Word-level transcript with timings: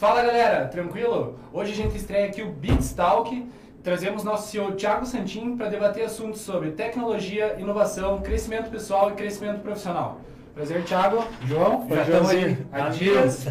Fala 0.00 0.22
galera, 0.22 0.66
tranquilo? 0.66 1.38
Hoje 1.52 1.72
a 1.72 1.74
gente 1.74 1.94
estreia 1.94 2.24
aqui 2.24 2.40
o 2.40 2.50
Beats 2.50 2.94
Talk. 2.94 3.46
Trazemos 3.82 4.24
nosso 4.24 4.50
CEO 4.50 4.72
Thiago 4.72 5.04
Santin 5.04 5.58
para 5.58 5.68
debater 5.68 6.06
assuntos 6.06 6.40
sobre 6.40 6.70
tecnologia, 6.70 7.56
inovação, 7.58 8.18
crescimento 8.22 8.70
pessoal 8.70 9.10
e 9.10 9.12
crescimento 9.12 9.60
profissional. 9.60 10.18
Prazer, 10.54 10.84
Thiago. 10.84 11.22
João, 11.44 11.86
já 11.90 12.00
estamos 12.00 12.30
aí 12.30 12.40
Joãozinho. 12.40 12.68
há 12.72 12.88
dias. 12.88 13.44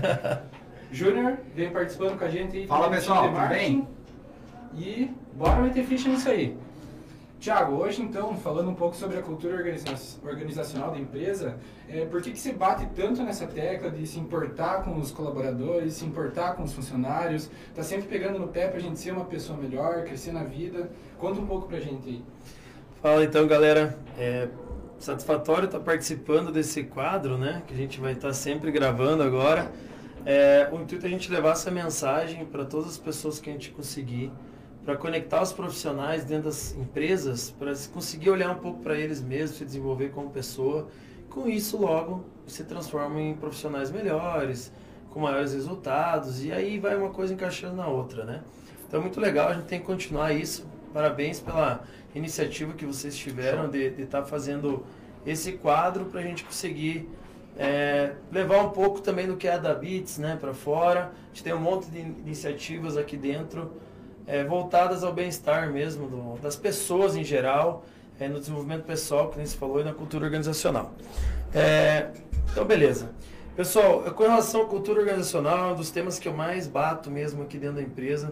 Júnior, 0.92 1.38
vem 1.54 1.70
participando 1.70 2.18
com 2.18 2.26
a 2.26 2.30
gente. 2.30 2.66
Fala, 2.66 2.90
pessoal, 2.90 3.26
tudo 3.26 3.36
marketing. 3.36 3.88
E 4.74 5.12
bora 5.36 5.62
meter 5.62 5.86
ficha 5.86 6.10
nisso 6.10 6.30
aí. 6.30 6.58
Tiago, 7.40 7.76
hoje 7.76 8.02
então, 8.02 8.36
falando 8.36 8.70
um 8.70 8.76
pouco 8.76 8.96
sobre 8.98 9.18
a 9.18 9.22
cultura 9.22 9.56
organiza- 9.56 10.20
organizacional 10.24 10.92
da 10.92 11.00
empresa, 11.00 11.58
é, 11.88 12.06
por 12.06 12.22
que, 12.22 12.32
que 12.32 12.40
você 12.40 12.52
bate 12.52 12.86
tanto 12.94 13.24
nessa 13.24 13.48
tecla 13.48 13.90
de 13.90 14.06
se 14.06 14.20
importar 14.20 14.84
com 14.84 14.98
os 14.98 15.10
colaboradores, 15.10 15.94
se 15.94 16.06
importar 16.06 16.56
com 16.56 16.64
os 16.64 16.74
funcionários, 16.74 17.50
tá 17.74 17.82
sempre 17.82 18.08
pegando 18.10 18.40
no 18.40 18.50
pé 18.50 18.68
pra 18.68 18.80
gente 18.80 19.00
ser 19.00 19.12
uma 19.14 19.24
pessoa 19.24 19.58
melhor, 19.58 20.04
crescer 20.04 20.34
na 20.34 20.44
vida? 20.44 20.92
Conta 21.18 21.40
um 21.40 21.46
pouco 21.48 21.68
pra 21.70 21.80
gente 21.80 22.10
aí. 22.10 22.22
Fala 23.02 23.24
então, 23.24 23.48
galera. 23.48 23.98
É 24.18 24.50
satisfatório 25.00 25.66
estar 25.66 25.80
participando 25.80 26.52
desse 26.52 26.84
quadro, 26.84 27.38
né? 27.38 27.64
Que 27.66 27.74
a 27.74 27.78
gente 27.78 28.02
vai 28.02 28.12
estar 28.12 28.34
sempre 28.34 28.70
gravando 28.70 29.24
agora. 29.24 29.72
É, 30.26 30.68
o 30.74 30.76
intuito 30.76 31.06
é 31.06 31.08
a 31.08 31.12
gente 31.12 31.32
levar 31.32 31.52
essa 31.54 31.72
mensagem 31.72 32.46
para 32.46 32.66
todas 32.66 32.90
as 32.90 32.98
pessoas 32.98 33.40
que 33.40 33.50
a 33.50 33.54
gente 33.54 33.72
conseguir, 33.72 34.30
para 34.84 34.96
conectar 34.96 35.42
os 35.42 35.52
profissionais 35.52 36.24
dentro 36.24 36.46
das 36.46 36.76
empresas, 36.76 37.52
para 37.52 37.74
conseguir 37.94 38.30
olhar 38.30 38.52
um 38.52 38.60
pouco 38.60 38.80
para 38.82 38.98
eles 38.98 39.22
mesmos, 39.22 39.58
se 39.58 39.66
desenvolver 39.66 40.10
como 40.10 40.30
pessoa. 40.30 40.88
Com 41.30 41.48
isso, 41.48 41.78
logo, 41.78 42.26
se 42.48 42.64
transformam 42.64 43.20
em 43.20 43.36
profissionais 43.36 43.92
melhores, 43.92 44.72
com 45.12 45.20
maiores 45.20 45.54
resultados, 45.54 46.44
e 46.44 46.52
aí 46.52 46.80
vai 46.80 46.96
uma 46.96 47.10
coisa 47.10 47.34
encaixando 47.34 47.76
na 47.76 47.88
outra, 47.88 48.24
né? 48.24 48.42
Então 48.88 49.00
é 49.00 49.04
muito 49.04 49.20
legal, 49.20 49.50
a 49.50 49.54
gente 49.54 49.66
tem 49.66 49.80
que 49.80 49.86
continuar 49.86 50.34
isso. 50.34 50.66
Parabéns 50.94 51.40
pela 51.40 51.84
iniciativa 52.16 52.74
que 52.74 52.86
vocês 52.86 53.16
tiveram 53.16 53.70
de 53.70 54.02
estar 54.02 54.24
fazendo 54.24 54.84
esse 55.26 55.54
quadro 55.54 56.06
para 56.06 56.22
a 56.22 56.24
gente 56.24 56.44
conseguir 56.44 57.08
é, 57.58 58.14
levar 58.32 58.64
um 58.64 58.70
pouco 58.70 59.02
também 59.02 59.28
do 59.28 59.38
que 59.38 59.48
é 59.48 59.54
a 59.54 59.58
da 59.58 59.76
Bits 59.76 60.18
né, 60.18 60.38
para 60.40 60.54
fora. 60.54 61.12
A 61.12 61.28
gente 61.28 61.44
tem 61.44 61.54
um 61.54 61.60
monte 61.60 61.92
de 61.92 62.00
iniciativas 62.00 62.98
aqui 62.98 63.16
dentro 63.16 63.72
é, 64.30 64.44
voltadas 64.44 65.04
ao 65.04 65.12
bem-estar 65.12 65.72
mesmo 65.72 66.08
do- 66.08 66.40
das 66.40 66.56
pessoas 66.56 67.16
em 67.16 67.24
geral, 67.24 67.84
é, 68.20 68.28
no 68.28 68.40
desenvolvimento 68.40 68.84
pessoal, 68.84 69.30
que 69.30 69.38
nem 69.38 69.46
se 69.46 69.58
falou, 69.58 69.82
e 69.82 69.84
na 69.84 69.92
cultura 69.92 70.24
organizacional. 70.24 70.94
É, 71.52 72.12
então, 72.52 72.64
beleza. 72.64 73.10
Pessoal, 73.56 74.04
com 74.14 74.24
relação 74.24 74.62
à 74.62 74.66
cultura 74.68 75.00
organizacional, 75.00 75.72
um 75.72 75.76
dos 75.76 75.90
temas 75.90 76.20
que 76.20 76.28
eu 76.28 76.34
mais 76.34 76.68
bato 76.68 77.10
mesmo 77.10 77.42
aqui 77.42 77.58
dentro 77.58 77.78
da 77.78 77.82
empresa, 77.82 78.32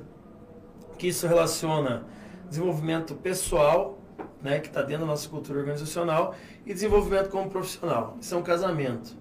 que 1.00 1.08
isso 1.08 1.26
relaciona 1.28 2.06
desenvolvimento 2.48 3.16
pessoal, 3.16 3.98
né, 4.42 4.60
que 4.60 4.68
está 4.68 4.84
dentro 4.84 5.02
da 5.02 5.08
nossa 5.08 5.28
cultura 5.28 5.60
organizacional, 5.60 6.36
e 6.64 6.74
desenvolvimento 6.76 7.30
como 7.30 7.50
profissional. 7.50 8.16
Isso 8.22 8.36
é 8.36 8.38
um 8.38 8.44
casamento. 8.44 9.18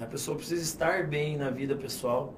A 0.00 0.06
pessoa 0.06 0.38
precisa 0.38 0.62
estar 0.62 1.06
bem 1.06 1.36
na 1.36 1.50
vida 1.50 1.76
pessoal, 1.76 2.32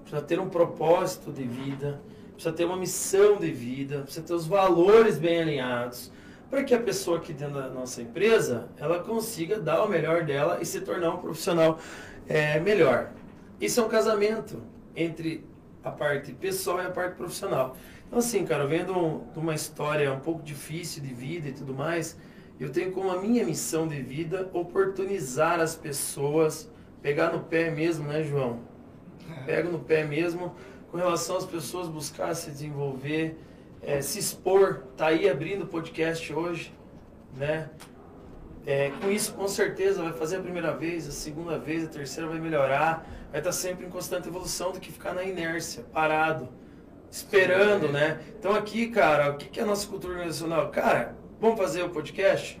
precisa 0.00 0.22
ter 0.22 0.40
um 0.40 0.48
propósito 0.48 1.30
de 1.30 1.44
vida, 1.44 2.00
precisa 2.36 2.54
ter 2.54 2.64
uma 2.64 2.76
missão 2.76 3.36
de 3.36 3.50
vida, 3.50 4.02
precisa 4.02 4.24
ter 4.24 4.34
os 4.34 4.46
valores 4.46 5.18
bem 5.18 5.40
alinhados, 5.40 6.12
para 6.50 6.62
que 6.62 6.74
a 6.74 6.78
pessoa 6.78 7.18
aqui 7.18 7.32
dentro 7.32 7.54
da 7.54 7.68
nossa 7.68 8.02
empresa, 8.02 8.68
ela 8.78 9.00
consiga 9.00 9.58
dar 9.58 9.82
o 9.82 9.88
melhor 9.88 10.24
dela 10.24 10.58
e 10.60 10.66
se 10.66 10.80
tornar 10.82 11.14
um 11.14 11.18
profissional 11.18 11.78
é, 12.28 12.60
melhor. 12.60 13.10
Isso 13.60 13.80
é 13.80 13.84
um 13.84 13.88
casamento 13.88 14.62
entre 14.94 15.44
a 15.82 15.90
parte 15.90 16.32
pessoal 16.32 16.82
e 16.82 16.86
a 16.86 16.90
parte 16.90 17.16
profissional. 17.16 17.76
Então, 18.06 18.18
assim, 18.18 18.44
cara, 18.44 18.66
vendo 18.66 18.92
uma 19.34 19.54
história 19.54 20.12
um 20.12 20.20
pouco 20.20 20.42
difícil 20.42 21.02
de 21.02 21.12
vida 21.12 21.48
e 21.48 21.52
tudo 21.52 21.74
mais, 21.74 22.16
eu 22.60 22.70
tenho 22.70 22.92
como 22.92 23.10
a 23.10 23.20
minha 23.20 23.44
missão 23.44 23.88
de 23.88 24.00
vida 24.00 24.48
oportunizar 24.52 25.58
as 25.58 25.74
pessoas, 25.74 26.70
pegar 27.02 27.32
no 27.32 27.40
pé 27.40 27.70
mesmo, 27.70 28.06
né, 28.06 28.22
João? 28.22 28.60
Pego 29.44 29.70
no 29.70 29.80
pé 29.80 30.04
mesmo 30.04 30.54
com 30.96 31.02
relação 31.02 31.36
às 31.36 31.44
pessoas 31.44 31.88
buscar 31.88 32.34
se 32.34 32.50
desenvolver, 32.50 33.38
eh, 33.82 34.00
se 34.00 34.18
expor, 34.18 34.84
tá 34.96 35.08
aí 35.08 35.28
abrindo 35.28 35.66
podcast 35.66 36.32
hoje, 36.32 36.74
né? 37.36 37.68
É, 38.64 38.90
com 38.98 39.10
isso, 39.10 39.34
com 39.34 39.46
certeza, 39.46 40.02
vai 40.02 40.14
fazer 40.14 40.38
a 40.38 40.40
primeira 40.40 40.74
vez, 40.74 41.06
a 41.06 41.10
segunda 41.10 41.58
vez, 41.58 41.84
a 41.84 41.88
terceira 41.88 42.26
vai 42.26 42.40
melhorar, 42.40 43.06
vai 43.30 43.40
estar 43.40 43.52
sempre 43.52 43.84
em 43.84 43.90
constante 43.90 44.26
evolução 44.26 44.72
do 44.72 44.80
que 44.80 44.90
ficar 44.90 45.12
na 45.12 45.22
inércia, 45.22 45.84
parado, 45.92 46.48
esperando, 47.10 47.92
né? 47.92 48.18
Então 48.38 48.54
aqui, 48.54 48.88
cara, 48.88 49.32
o 49.32 49.36
que 49.36 49.60
é 49.60 49.62
a 49.62 49.66
nossa 49.66 49.86
cultura 49.86 50.14
organizacional? 50.14 50.70
Cara, 50.70 51.14
vamos 51.38 51.58
fazer 51.58 51.82
o 51.82 51.90
podcast? 51.90 52.58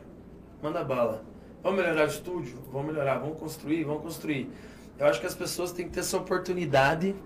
Manda 0.62 0.84
bala. 0.84 1.24
Vamos 1.62 1.80
melhorar 1.80 2.04
o 2.04 2.10
estúdio? 2.10 2.58
Vamos 2.70 2.92
melhorar, 2.92 3.16
vamos 3.16 3.38
construir, 3.38 3.84
vamos 3.84 4.02
construir. 4.02 4.50
Eu 4.98 5.06
acho 5.06 5.20
que 5.20 5.26
as 5.26 5.34
pessoas 5.34 5.72
têm 5.72 5.86
que 5.86 5.94
ter 5.94 6.00
essa 6.00 6.18
oportunidade 6.18 7.16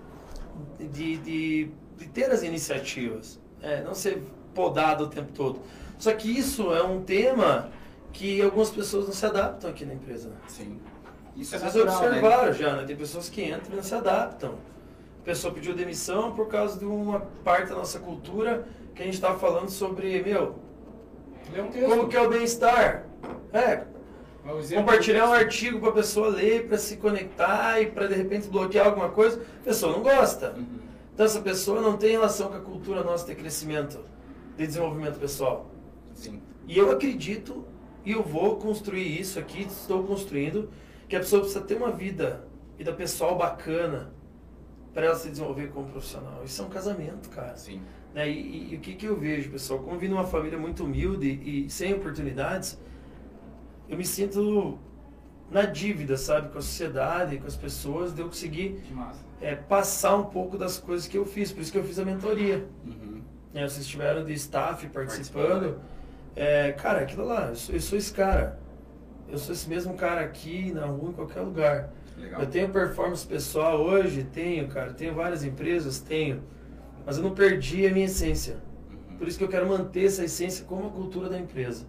de, 0.78 1.16
de, 1.19 1.71
de 1.98 2.09
ter 2.09 2.31
as 2.31 2.43
iniciativas, 2.43 3.41
é, 3.62 3.82
não 3.82 3.94
ser 3.94 4.22
podado 4.54 5.04
o 5.04 5.06
tempo 5.09 5.32
todo. 5.32 5.60
Só 5.98 6.12
que 6.12 6.31
isso 6.31 6.72
é 6.72 6.82
um 6.82 7.03
tema 7.03 7.71
que 8.12 8.43
algumas 8.43 8.70
pessoas 8.70 9.06
não 9.06 9.12
se 9.12 9.25
adaptam 9.26 9.70
aqui 9.70 9.84
na 9.84 9.94
empresa. 9.94 10.31
Sim. 10.49 10.81
Isso 11.37 11.54
é 11.54 11.59
natural, 11.59 12.00
né? 12.00 12.06
observaram 12.09 12.53
já, 12.53 12.76
né? 12.76 12.84
Tem 12.84 12.97
pessoas 12.97 13.28
que 13.28 13.44
entram 13.44 13.72
e 13.72 13.76
não 13.76 13.82
se 13.82 13.94
adaptam. 13.94 14.54
A 15.20 15.25
pessoa 15.25 15.53
pediu 15.53 15.75
demissão 15.75 16.32
por 16.32 16.49
causa 16.49 16.78
de 16.78 16.84
uma 16.84 17.20
parte 17.44 17.69
da 17.69 17.76
nossa 17.76 17.99
cultura 17.99 18.66
que 18.94 19.03
a 19.03 19.04
gente 19.04 19.15
estava 19.15 19.38
falando 19.38 19.70
sobre, 19.70 20.22
meu, 20.22 20.56
texto. 21.53 21.88
como 21.88 22.09
que 22.09 22.16
é 22.16 22.20
o 22.20 22.28
bem-estar? 22.28 23.06
É, 23.53 23.84
compartilhar 24.75 25.28
um 25.28 25.33
artigo 25.33 25.78
para 25.81 25.91
a 25.91 25.93
pessoa 25.93 26.28
ler, 26.28 26.66
para 26.66 26.78
se 26.78 26.97
conectar 26.97 27.81
e 27.81 27.87
para 27.87 28.06
de 28.06 28.15
repente 28.15 28.49
bloquear 28.49 28.87
alguma 28.87 29.09
coisa, 29.11 29.41
a 29.61 29.65
pessoa 29.65 29.93
não 29.93 30.03
gosta. 30.03 30.55
Uhum. 30.56 30.66
Então 31.15 31.27
essa 31.27 31.41
pessoa 31.41 31.81
não 31.81 31.97
tem 31.97 32.12
relação 32.12 32.49
com 32.49 32.56
a 32.56 32.61
cultura 32.61 33.03
nossa 33.03 33.27
de 33.27 33.34
crescimento, 33.34 34.00
de 34.56 34.66
desenvolvimento 34.66 35.19
pessoal. 35.19 35.71
Sim. 36.15 36.41
E 36.66 36.78
eu 36.78 36.91
acredito 36.91 37.65
e 38.05 38.12
eu 38.12 38.22
vou 38.22 38.56
construir 38.56 39.21
isso 39.21 39.38
aqui, 39.38 39.62
estou 39.62 40.03
construindo, 40.05 40.71
que 41.09 41.17
a 41.17 41.21
pessoa 41.21 41.43
precisa 41.43 41.62
ter 41.65 41.75
uma 41.77 41.91
vida, 41.91 42.47
vida 42.78 42.93
pessoal 42.93 43.37
bacana 43.37 44.12
para 44.94 45.06
ela 45.06 45.15
se 45.17 45.28
desenvolver 45.28 45.69
como 45.69 45.88
profissional. 45.88 46.43
Isso 46.44 46.62
é 46.62 46.65
um 46.65 46.69
casamento, 46.69 47.28
cara. 47.31 47.56
Sim. 47.56 47.82
Né? 48.15 48.28
E, 48.28 48.32
e- 48.41 48.72
e 48.72 48.77
o 48.77 48.81
que, 48.81 48.94
que 48.94 49.06
eu 49.06 49.17
vejo, 49.17 49.50
pessoal? 49.50 49.81
Como 49.81 49.99
vim 49.99 50.09
numa 50.09 50.25
família 50.25 50.59
muito 50.59 50.84
humilde 50.84 51.28
e 51.44 51.71
sem 51.71 51.94
oportunidades, 51.94 52.78
eu 53.91 53.97
me 53.99 54.05
sinto 54.05 54.78
na 55.51 55.62
dívida, 55.62 56.17
sabe? 56.17 56.49
Com 56.51 56.59
a 56.59 56.62
sociedade, 56.62 57.39
com 57.39 57.47
as 57.47 57.56
pessoas, 57.56 58.15
de 58.15 58.21
eu 58.21 58.27
conseguir 58.27 58.81
é, 59.41 59.56
passar 59.56 60.17
um 60.17 60.27
pouco 60.27 60.56
das 60.56 60.78
coisas 60.78 61.09
que 61.09 61.19
eu 61.19 61.27
fiz. 61.27 61.51
Por 61.51 61.61
isso 61.61 61.73
que 61.73 61.78
eu 61.78 61.83
fiz 61.84 61.99
a 61.99 62.05
mentoria. 62.05 62.69
Uhum. 62.87 63.21
né? 63.53 63.69
Vocês 63.69 63.84
estiveram 63.84 64.25
de 64.25 64.33
staff 64.34 64.87
Participando, 64.87 65.75
participando. 65.75 65.81
É, 66.37 66.71
cara, 66.73 67.00
aquilo 67.00 67.27
lá, 67.27 67.49
eu 67.49 67.56
sou, 67.56 67.75
eu 67.75 67.81
sou 67.81 67.99
esse 67.99 68.12
cara. 68.12 68.61
Eu 69.29 69.39
sou 69.39 69.53
esse 69.53 69.69
mesmo 69.69 69.95
cara 69.95 70.21
aqui, 70.21 70.73
na 70.73 70.87
rua, 70.87 71.11
em 71.11 71.12
qualquer 71.12 71.41
lugar. 71.41 71.93
Legal. 72.17 72.43
Eu 72.43 72.47
tenho 72.47 72.69
performance 72.69 73.27
pessoal 73.27 73.81
hoje, 73.81 74.23
tenho, 74.23 74.69
cara. 74.69 74.93
Tenho 74.93 75.15
várias 75.15 75.43
empresas, 75.43 75.99
tenho. 75.99 76.45
Mas 77.05 77.17
eu 77.17 77.25
não 77.25 77.34
perdi 77.34 77.87
a 77.87 77.91
minha 77.91 78.06
essência. 78.06 78.59
Uhum. 78.89 79.17
Por 79.17 79.27
isso 79.27 79.37
que 79.37 79.43
eu 79.43 79.49
quero 79.49 79.69
manter 79.69 80.05
essa 80.05 80.25
essência 80.25 80.65
como 80.65 80.87
a 80.87 80.91
cultura 80.91 81.29
da 81.29 81.39
empresa. 81.39 81.87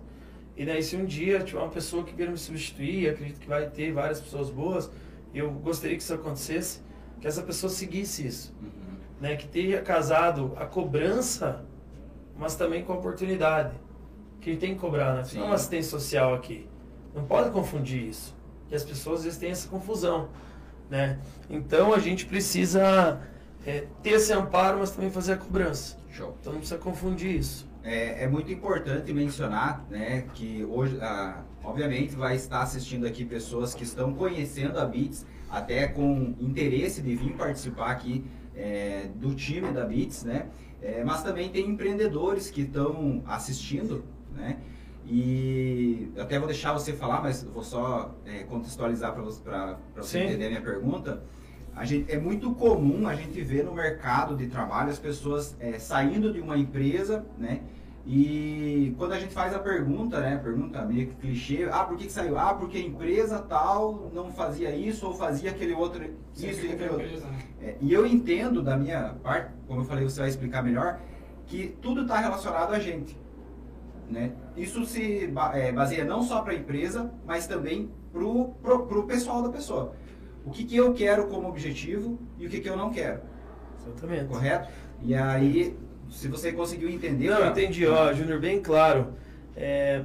E 0.56 0.66
daí, 0.66 0.84
se 0.84 0.96
um 0.96 1.06
dia 1.06 1.40
tiver 1.40 1.60
uma 1.60 1.70
pessoa 1.70 2.04
que 2.04 2.14
queira 2.14 2.32
me 2.32 2.38
substituir, 2.38 3.10
acredito 3.10 3.40
que 3.40 3.48
vai 3.48 3.70
ter 3.70 3.92
várias 3.92 4.20
pessoas 4.20 4.50
boas, 4.50 4.92
e 5.34 5.40
eu 5.40 5.50
gostaria 5.52 5.96
que 5.96 6.04
isso 6.04 6.14
acontecesse, 6.14 6.82
que 7.20 7.28
essa 7.28 7.42
pessoa 7.42 7.70
seguisse 7.70 8.28
isso. 8.28 8.54
Uhum. 8.62 8.98
Né? 9.22 9.36
Que 9.36 9.48
tenha 9.48 9.82
casado 9.82 10.54
a 10.58 10.66
cobrança, 10.66 11.64
mas 12.36 12.56
também 12.56 12.84
com 12.84 12.94
a 12.94 12.96
oportunidade. 12.98 13.74
Que 14.42 14.58
tem 14.58 14.74
que 14.74 14.82
cobrar, 14.82 15.16
né? 15.16 15.24
Sim. 15.24 15.38
Não 15.38 15.46
é 15.46 15.48
uma 15.50 15.56
assistência 15.56 15.92
social 15.92 16.34
aqui. 16.34 16.68
Não 17.14 17.24
pode 17.26 17.52
confundir 17.52 18.04
isso. 18.04 18.36
E 18.70 18.76
as 18.76 18.84
pessoas 18.84 19.20
às 19.20 19.26
vezes 19.26 19.40
têm 19.40 19.52
essa 19.52 19.68
confusão. 19.68 20.30
Né? 20.90 21.20
Então 21.50 21.94
a 21.94 22.00
gente 22.00 22.26
precisa 22.26 23.22
é, 23.66 23.86
ter 24.02 24.12
esse 24.12 24.34
amparo, 24.34 24.80
mas 24.80 24.92
também 24.92 25.12
fazer 25.12 25.34
a 25.34 25.38
cobrança. 25.38 25.98
Show. 26.10 26.36
Então 26.42 26.54
não 26.54 26.60
precisa 26.60 26.80
confundir 26.80 27.36
isso. 27.36 27.70
É, 27.84 28.24
é 28.26 28.28
muito 28.28 28.52
importante 28.52 29.12
mencionar, 29.12 29.86
né, 29.90 30.26
que 30.36 30.64
hoje, 30.70 31.00
ah, 31.02 31.42
obviamente, 31.64 32.16
vai 32.16 32.36
estar 32.36 32.62
assistindo 32.62 33.08
aqui 33.08 33.26
pessoas 33.26 33.74
que 33.74 33.84
estão 33.84 34.14
conhecendo 34.14 34.78
a 34.80 34.86
Bits, 34.86 35.26
até 35.50 35.88
com 35.88 36.36
interesse 36.40 37.02
de 37.02 37.16
vir 37.16 37.34
participar 37.34 37.92
aqui 37.92 38.24
é, 38.56 39.10
do 39.16 39.34
time 39.34 39.72
da 39.72 39.84
Bits, 39.86 40.24
né? 40.24 40.48
É, 40.82 41.04
mas 41.04 41.24
também 41.24 41.50
tem 41.50 41.68
empreendedores 41.70 42.50
que 42.52 42.62
estão 42.62 43.22
assistindo, 43.26 44.04
né? 44.34 44.58
E 45.06 46.10
até 46.18 46.38
vou 46.38 46.48
deixar 46.48 46.74
você 46.74 46.94
falar, 46.94 47.22
mas 47.22 47.44
vou 47.44 47.64
só 47.64 48.16
é, 48.26 48.44
contextualizar 48.44 49.14
para 49.14 49.24
você, 49.24 49.42
pra- 49.42 49.78
pra 49.94 50.04
você 50.04 50.20
entender 50.26 50.46
a 50.46 50.50
minha 50.50 50.62
pergunta. 50.62 51.22
A 51.76 51.86
gente, 51.86 52.12
é 52.12 52.18
muito 52.18 52.54
comum 52.54 53.08
a 53.08 53.16
gente 53.16 53.42
ver 53.42 53.64
no 53.64 53.74
mercado 53.74 54.36
de 54.36 54.48
trabalho 54.48 54.90
as 54.90 55.00
pessoas 55.00 55.56
é, 55.60 55.80
saindo 55.80 56.34
de 56.34 56.40
uma 56.40 56.58
empresa, 56.58 57.26
né? 57.38 57.62
E 58.06 58.96
quando 58.98 59.14
a 59.14 59.20
gente 59.20 59.34
faz 59.34 59.54
a 59.54 59.60
pergunta, 59.60 60.20
né? 60.20 60.36
Pergunta 60.38 60.84
meio 60.84 61.08
que 61.08 61.16
clichê, 61.16 61.70
ah, 61.72 61.84
por 61.84 61.98
que, 61.98 62.06
que 62.06 62.12
saiu? 62.12 62.38
Ah, 62.38 62.54
porque 62.54 62.78
a 62.78 62.82
empresa 62.82 63.40
tal 63.40 64.12
não 64.14 64.32
fazia 64.32 64.76
isso 64.76 65.06
ou 65.06 65.14
fazia 65.14 65.52
aquele 65.52 65.74
outro, 65.74 66.04
isso 66.36 66.66
e 66.66 66.72
aquele 66.72 66.90
outro. 66.90 67.06
Empresa, 67.06 67.28
né? 67.28 67.40
é, 67.62 67.76
e 67.80 67.94
eu 67.94 68.06
entendo 68.06 68.62
da 68.64 68.76
minha 68.76 69.16
parte, 69.22 69.52
como 69.68 69.82
eu 69.82 69.86
falei, 69.86 70.04
você 70.04 70.20
vai 70.20 70.30
explicar 70.30 70.64
melhor, 70.64 71.00
que 71.46 71.76
tudo 71.82 72.02
está 72.02 72.18
relacionado 72.18 72.74
a 72.74 72.80
gente. 72.80 73.18
Né? 74.10 74.32
Isso 74.58 74.84
se 74.86 75.32
é, 75.54 75.72
baseia 75.72 76.04
não 76.04 76.24
só 76.24 76.42
para 76.42 76.54
a 76.54 76.56
empresa, 76.56 77.12
mas 77.26 77.48
também 77.48 77.90
para 78.12 78.24
o 78.24 79.04
pessoal 79.04 79.42
da 79.44 79.50
pessoa. 79.50 79.94
O 80.46 80.52
que, 80.52 80.64
que 80.64 80.76
eu 80.76 80.94
quero 80.94 81.28
como 81.28 81.48
objetivo 81.48 82.20
e 82.38 82.48
o 82.48 82.50
que, 82.50 82.60
que 82.60 82.70
eu 82.70 82.76
não 82.76 82.92
quero. 82.92 83.22
Exatamente. 83.80 84.26
Correto? 84.26 84.70
E 85.02 85.14
aí, 85.14 85.78
se 86.10 86.28
você 86.28 86.52
conseguiu 86.52 86.90
entender... 86.90 87.30
Não, 87.30 87.48
entendi. 87.48 87.86
Ó, 87.86 88.12
Júnior, 88.14 88.40
bem 88.40 88.62
claro. 88.62 89.14
É, 89.56 90.04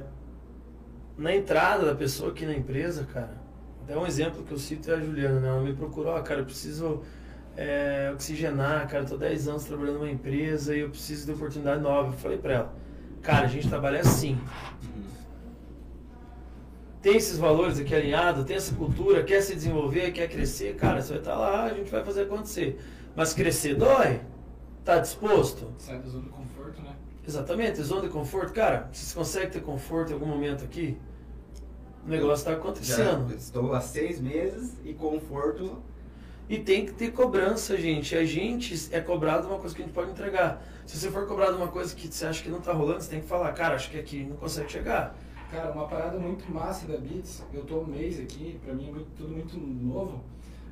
na 1.17 1.35
entrada 1.35 1.85
da 1.85 1.95
pessoa 1.95 2.31
aqui 2.31 2.45
na 2.45 2.53
empresa, 2.53 3.07
cara, 3.11 3.37
até 3.83 3.97
um 3.97 4.05
exemplo 4.05 4.43
que 4.43 4.51
eu 4.51 4.59
cito 4.59 4.91
é 4.91 4.95
a 4.95 4.99
Juliana, 4.99 5.39
né? 5.39 5.47
Ela 5.47 5.61
me 5.61 5.73
procurou, 5.73 6.13
ó, 6.13 6.21
cara, 6.21 6.41
eu 6.41 6.45
preciso 6.45 7.01
é, 7.55 8.11
oxigenar, 8.13 8.87
cara, 8.87 9.03
eu 9.03 9.07
tô 9.07 9.17
10 9.17 9.47
anos 9.47 9.63
trabalhando 9.63 9.99
numa 9.99 10.11
empresa 10.11 10.75
e 10.75 10.81
eu 10.81 10.89
preciso 10.89 11.25
de 11.25 11.31
oportunidade 11.31 11.81
nova. 11.81 12.09
Eu 12.09 12.17
falei 12.17 12.37
pra 12.37 12.53
ela, 12.53 12.75
cara, 13.21 13.45
a 13.45 13.49
gente 13.49 13.67
trabalha 13.67 14.01
assim. 14.01 14.37
Tem 17.01 17.15
esses 17.15 17.37
valores 17.37 17.79
aqui 17.79 17.93
alinhados, 17.93 18.43
tem 18.45 18.55
essa 18.55 18.73
cultura, 18.73 19.23
quer 19.23 19.41
se 19.41 19.53
desenvolver, 19.53 20.11
quer 20.11 20.27
crescer, 20.27 20.75
cara, 20.75 21.01
você 21.01 21.09
vai 21.09 21.19
estar 21.19 21.35
lá, 21.35 21.65
a 21.65 21.73
gente 21.73 21.91
vai 21.91 22.03
fazer 22.03 22.23
acontecer. 22.23 22.79
Mas 23.15 23.33
crescer 23.33 23.75
dói. 23.75 24.21
Tá 24.83 24.99
disposto? 24.99 25.73
Sai 25.77 25.99
da 25.99 26.07
zona 26.07 26.23
de 26.23 26.29
conforto, 26.29 26.81
né? 26.81 26.95
Exatamente, 27.27 27.81
zona 27.81 28.01
de 28.03 28.09
conforto. 28.09 28.53
Cara, 28.53 28.89
você 28.91 29.13
consegue 29.13 29.51
ter 29.51 29.61
conforto 29.61 30.11
em 30.11 30.13
algum 30.13 30.25
momento 30.25 30.63
aqui? 30.63 30.97
O 32.05 32.09
negócio 32.09 32.35
está 32.35 32.53
acontecendo. 32.53 33.29
Já 33.29 33.35
estou 33.35 33.73
há 33.73 33.81
seis 33.81 34.19
meses 34.21 34.77
e 34.85 34.93
conforto. 34.93 35.83
E 36.49 36.57
tem 36.57 36.85
que 36.85 36.93
ter 36.93 37.11
cobrança, 37.11 37.75
gente. 37.75 38.15
A 38.15 38.23
gente 38.23 38.87
é 38.91 39.01
cobrado 39.01 39.47
uma 39.47 39.59
coisa 39.59 39.75
que 39.75 39.81
a 39.81 39.85
gente 39.85 39.93
pode 39.93 40.11
entregar. 40.11 40.63
Se 40.85 40.97
você 40.97 41.11
for 41.11 41.27
cobrado 41.27 41.57
uma 41.57 41.67
coisa 41.67 41.93
que 41.93 42.07
você 42.07 42.25
acha 42.25 42.41
que 42.41 42.49
não 42.49 42.59
está 42.59 42.71
rolando, 42.71 43.01
você 43.01 43.09
tem 43.09 43.19
que 43.19 43.27
falar, 43.27 43.51
cara, 43.51 43.75
acho 43.75 43.91
que 43.91 43.99
aqui 43.99 44.23
não 44.23 44.37
consegue 44.37 44.71
chegar. 44.71 45.13
Cara, 45.51 45.71
uma 45.71 45.87
parada 45.87 46.19
muito 46.19 46.51
massa 46.51 46.85
da 46.87 46.97
Beats, 46.97 47.41
eu 47.53 47.63
tô 47.63 47.79
um 47.79 47.85
mês 47.85 48.19
aqui, 48.19 48.59
pra 48.63 48.73
mim 48.73 48.89
é 48.89 48.91
muito, 48.91 49.07
tudo 49.15 49.29
muito 49.29 49.57
novo, 49.57 50.21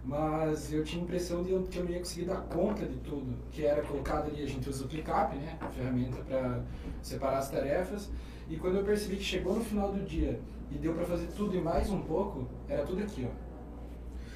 mas 0.03 0.71
eu 0.73 0.83
tinha 0.83 1.01
a 1.01 1.05
impressão 1.05 1.43
de 1.43 1.49
que 1.69 1.77
eu 1.77 1.85
não 1.85 1.91
ia 1.91 1.99
conseguir 1.99 2.25
dar 2.25 2.41
conta 2.41 2.85
de 2.85 2.97
tudo, 2.97 3.37
que 3.51 3.65
era 3.65 3.81
colocado 3.81 4.27
ali, 4.27 4.43
a 4.43 4.45
gente 4.45 4.69
usa 4.69 4.83
o 4.83 4.87
ClickUp, 4.89 5.35
né, 5.37 5.57
a 5.61 5.69
ferramenta 5.69 6.17
para 6.23 6.61
separar 7.01 7.37
as 7.37 7.49
tarefas, 7.49 8.11
e 8.49 8.57
quando 8.57 8.75
eu 8.75 8.83
percebi 8.83 9.15
que 9.15 9.23
chegou 9.23 9.55
no 9.55 9.63
final 9.63 9.93
do 9.93 10.03
dia 10.03 10.41
e 10.69 10.77
deu 10.77 10.93
para 10.93 11.05
fazer 11.05 11.27
tudo 11.27 11.55
e 11.55 11.61
mais 11.61 11.89
um 11.89 12.01
pouco, 12.01 12.45
era 12.67 12.83
tudo 12.83 13.01
aqui, 13.01 13.25
ó. 13.25 13.45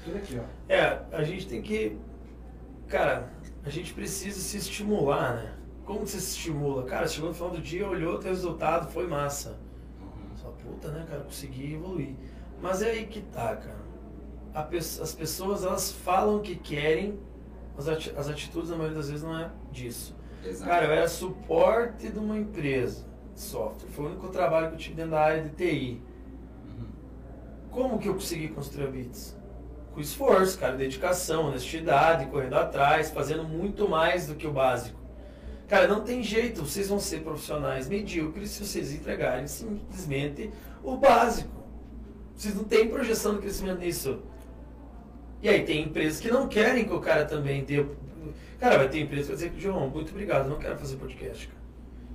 Tudo 0.04 0.16
aqui, 0.16 0.40
ó. 0.40 0.72
É, 0.72 1.02
a 1.12 1.22
gente 1.22 1.46
tem 1.46 1.60
que. 1.60 1.98
Cara, 2.88 3.30
a 3.62 3.68
gente 3.68 3.92
precisa 3.92 4.40
se 4.40 4.56
estimular, 4.56 5.36
né? 5.36 5.54
Como 5.84 6.00
você 6.00 6.18
se 6.18 6.36
estimula? 6.36 6.84
Cara, 6.84 7.06
chegou 7.06 7.28
no 7.28 7.34
final 7.34 7.50
do 7.50 7.60
dia, 7.60 7.86
olhou 7.86 8.16
o 8.16 8.20
resultado, 8.20 8.90
foi 8.90 9.06
massa. 9.06 9.60
Só 10.40 10.48
puta, 10.50 10.88
né, 10.88 11.06
cara? 11.08 11.22
Consegui 11.22 11.74
evoluir. 11.74 12.14
Mas 12.60 12.82
é 12.82 12.90
aí 12.90 13.06
que 13.06 13.20
tá, 13.20 13.56
cara. 13.56 13.80
as 14.54 15.14
pessoas, 15.14 15.64
elas 15.64 15.92
falam 15.92 16.40
que 16.40 16.56
querem, 16.56 17.18
mas 17.76 17.88
as 17.88 18.28
atitudes, 18.28 18.70
na 18.70 18.76
maioria 18.76 18.96
das 18.96 19.10
vezes, 19.10 19.24
não 19.24 19.38
é 19.38 19.50
disso. 19.70 20.16
Exato. 20.44 20.70
Cara, 20.70 20.86
eu 20.86 20.92
era 20.92 21.08
suporte 21.08 22.08
de 22.08 22.18
uma 22.18 22.38
empresa 22.38 23.06
de 23.34 23.40
software. 23.40 23.90
Foi 23.90 24.04
o 24.06 24.08
único 24.08 24.28
trabalho 24.28 24.68
que 24.68 24.74
eu 24.74 24.78
tive 24.78 24.94
dentro 24.94 25.12
da 25.12 25.20
área 25.20 25.42
de 25.42 25.50
TI. 25.50 26.02
Uhum. 26.64 26.86
Como 27.70 27.98
que 27.98 28.08
eu 28.08 28.14
consegui 28.14 28.48
construir 28.48 28.86
a 28.86 28.90
Bits? 28.90 29.40
com 29.92 30.00
esforço, 30.00 30.58
cara, 30.58 30.76
dedicação, 30.76 31.46
honestidade, 31.46 32.26
correndo 32.26 32.54
atrás, 32.54 33.10
fazendo 33.10 33.44
muito 33.44 33.88
mais 33.88 34.26
do 34.26 34.34
que 34.34 34.46
o 34.46 34.52
básico. 34.52 34.99
Cara, 35.70 35.86
não 35.86 36.00
tem 36.00 36.20
jeito, 36.20 36.66
vocês 36.66 36.88
vão 36.88 36.98
ser 36.98 37.20
profissionais 37.20 37.86
medíocres 37.86 38.50
se 38.50 38.66
vocês 38.66 38.92
entregarem 38.92 39.46
simplesmente 39.46 40.50
o 40.82 40.96
básico. 40.96 41.64
Vocês 42.34 42.56
não 42.56 42.64
têm 42.64 42.88
projeção 42.88 43.34
de 43.34 43.42
crescimento 43.42 43.78
nisso. 43.78 44.18
E 45.40 45.48
aí 45.48 45.62
tem 45.64 45.84
empresas 45.84 46.20
que 46.20 46.28
não 46.28 46.48
querem 46.48 46.84
que 46.84 46.92
o 46.92 46.98
cara 46.98 47.24
também 47.24 47.62
dê. 47.62 47.86
Cara, 48.58 48.78
vai 48.78 48.88
ter 48.88 48.98
empresa 48.98 49.32
que 49.32 49.36
vai 49.36 49.48
dizer 49.48 49.60
João, 49.60 49.88
muito 49.88 50.10
obrigado, 50.10 50.48
não 50.48 50.58
quero 50.58 50.76
fazer 50.76 50.96
podcast, 50.96 51.46
cara. 51.46 51.60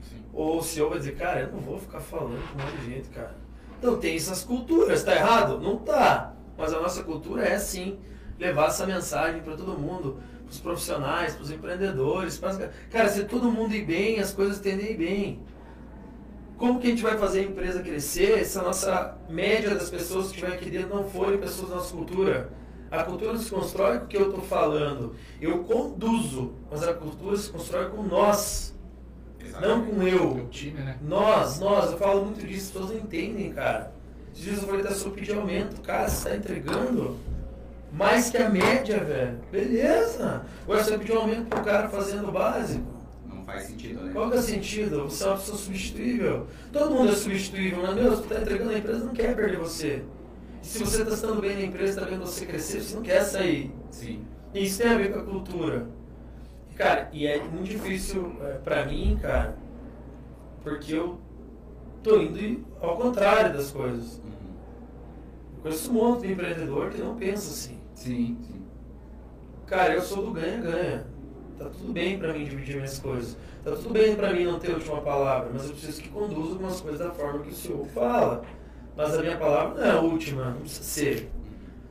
Sim. 0.02 0.22
Ou 0.34 0.58
o 0.60 0.62
CEO 0.62 0.90
vai 0.90 1.00
dizer, 1.00 1.16
cara, 1.16 1.40
eu 1.40 1.54
não 1.54 1.62
vou 1.62 1.80
ficar 1.80 2.02
falando 2.02 2.38
com 2.52 2.60
um 2.60 2.62
monte 2.62 2.78
de 2.82 2.94
gente, 2.94 3.08
cara. 3.08 3.38
Então 3.80 3.98
tem 3.98 4.18
essas 4.18 4.44
culturas, 4.44 5.02
tá 5.02 5.16
errado? 5.16 5.62
Não 5.62 5.78
tá. 5.78 6.36
Mas 6.58 6.74
a 6.74 6.82
nossa 6.82 7.04
cultura 7.04 7.48
é 7.48 7.58
sim 7.58 8.00
levar 8.38 8.68
essa 8.68 8.86
mensagem 8.86 9.42
para 9.42 9.56
todo 9.56 9.80
mundo, 9.80 10.20
para 10.46 10.52
os 10.52 10.60
profissionais, 10.60 11.34
para 11.34 11.44
os 11.44 11.52
empreendedores. 11.52 12.38
Pras... 12.38 12.60
Cara, 12.92 13.10
se 13.10 13.26
todo 13.26 13.52
mundo 13.52 13.74
ir 13.76 13.86
bem, 13.86 14.20
as 14.20 14.32
coisas 14.32 14.60
tendem 14.60 14.88
a 14.88 14.92
ir 14.92 14.98
bem. 14.98 15.40
Como 16.58 16.80
que 16.80 16.88
a 16.88 16.90
gente 16.90 17.04
vai 17.04 17.18
fazer 17.18 17.42
a 17.42 17.44
empresa 17.44 17.82
crescer 17.82 18.46
se 18.46 18.58
a 18.58 18.62
nossa 18.62 19.18
média 19.30 19.76
das 19.76 19.90
pessoas 19.90 20.28
que 20.28 20.36
estiverem 20.36 20.58
aqui 20.58 20.70
dentro 20.70 20.96
não 20.96 21.10
forem 21.10 21.38
pessoas 21.38 21.70
da 21.70 21.76
nossa 21.76 21.94
cultura? 21.94 22.50
A 22.90 23.04
cultura 23.04 23.38
se 23.38 23.50
constrói 23.50 24.00
com 24.00 24.06
o 24.06 24.08
que 24.08 24.16
eu 24.16 24.30
estou 24.30 24.42
falando. 24.42 25.16
Eu 25.42 25.64
conduzo, 25.64 26.54
mas 26.72 26.82
a 26.84 26.94
cultura 26.94 27.36
se 27.36 27.50
constrói 27.50 27.90
com 27.90 28.04
nós. 28.04 28.74
Exatamente. 29.44 29.68
Não 29.68 29.86
com 29.86 30.04
eu. 30.04 30.48
Time, 30.50 30.80
né? 30.80 30.98
Nós, 31.02 31.60
nós. 31.60 31.92
Eu 31.92 31.98
falo 31.98 32.24
muito 32.24 32.46
disso, 32.46 32.68
as 32.68 32.72
pessoas 32.72 32.92
não 32.92 32.98
entendem, 32.98 33.52
cara. 33.52 33.92
Esses 34.34 34.62
eu 34.62 34.68
falei 34.68 34.84
da 34.84 34.92
sua 34.92 35.12
pedir 35.12 35.36
aumento. 35.36 35.82
Cara, 35.82 36.08
você 36.08 36.30
está 36.30 36.38
entregando 36.38 37.18
mais 37.96 38.30
que 38.30 38.38
a 38.38 38.50
média, 38.50 39.00
velho. 39.00 39.40
Beleza. 39.52 40.46
Agora 40.64 40.84
você 40.84 40.98
pedir 40.98 41.14
um 41.14 41.22
aumento 41.22 41.48
pro 41.48 41.64
cara 41.64 41.88
fazendo 41.88 42.28
o 42.28 42.32
básico. 42.32 42.86
Não 43.26 43.46
faz 43.46 43.64
sentido, 43.64 44.04
né? 44.04 44.12
Qual 44.14 44.30
que 44.30 44.36
é 44.36 44.40
o 44.40 44.44
sentido? 44.44 45.04
Você 45.04 45.24
é 45.24 45.28
uma 45.28 45.38
pessoa 45.38 45.58
substituível. 45.58 46.48
Todo 46.74 46.94
mundo 46.94 47.12
é 47.12 47.16
substituível, 47.16 47.84
não 47.84 47.92
é 47.92 47.96
mesmo? 47.96 48.18
Você 48.18 48.24
está 48.24 48.42
entregando 48.42 48.72
a 48.72 48.78
empresa, 48.78 49.06
não 49.06 49.14
quer 49.14 49.36
perder 49.36 49.58
você. 49.58 50.04
E 50.62 50.68
se 50.68 50.80
você 50.80 51.04
está 51.04 51.14
estando 51.14 51.40
bem 51.40 51.56
na 51.56 51.62
empresa, 51.62 52.00
está 52.02 52.10
vendo 52.10 52.26
você 52.26 52.46
crescer, 52.46 52.82
você 52.82 52.96
não 52.96 53.04
quer 53.04 53.24
sair. 53.24 53.74
Sim. 53.92 54.26
E 54.54 54.66
isso 54.66 54.82
tem 54.82 54.92
a 54.92 54.98
ver 54.98 55.14
com 55.14 55.20
a 55.20 55.24
cultura. 55.24 55.88
Cara, 56.76 57.10
e 57.14 57.26
é 57.26 57.42
muito 57.42 57.70
difícil 57.70 58.36
é, 58.42 58.54
para 58.56 58.86
mim, 58.86 59.18
cara, 59.22 59.56
porque 60.62 60.94
eu 60.94 61.18
tô 62.04 62.20
indo 62.20 62.66
ao 62.82 62.98
contrário 62.98 63.54
das 63.54 63.72
coisas. 63.72 64.18
Uhum. 64.18 64.54
Eu 65.56 65.62
conheço 65.62 65.92
um 65.92 65.94
monte 65.94 66.28
de 66.28 66.34
empreendedor 66.34 66.90
que 66.90 67.02
não 67.02 67.16
pensa 67.16 67.50
assim. 67.50 67.85
Sim, 67.96 68.38
sim. 68.44 68.62
Cara, 69.66 69.96
eu 69.96 70.02
sou 70.02 70.26
do 70.26 70.32
ganha-ganha. 70.32 71.08
Tá 71.58 71.66
tudo 71.70 71.94
bem 71.94 72.20
para 72.20 72.34
mim 72.34 72.44
dividir 72.44 72.76
minhas 72.76 73.00
coisas. 73.00 73.38
Tá 73.64 73.72
tudo 73.72 73.90
bem 73.90 74.16
para 74.16 74.32
mim 74.34 74.44
não 74.44 74.60
ter 74.60 74.72
a 74.72 74.76
última 74.76 75.02
palavra, 75.02 75.50
mas 75.52 75.64
eu 75.64 75.72
preciso 75.72 76.02
que 76.02 76.10
conduza 76.10 76.52
algumas 76.52 76.82
coisas 76.82 77.00
da 77.00 77.12
forma 77.12 77.40
que 77.40 77.50
o 77.50 77.56
senhor 77.56 77.86
fala. 77.88 78.44
Mas 78.96 79.18
a 79.18 79.22
minha 79.22 79.38
palavra 79.38 79.74
não 79.74 79.84
é 79.84 79.92
a 79.92 80.00
última, 80.02 80.52
não 80.52 80.62
precisa 80.62 80.84
ser. 80.84 81.32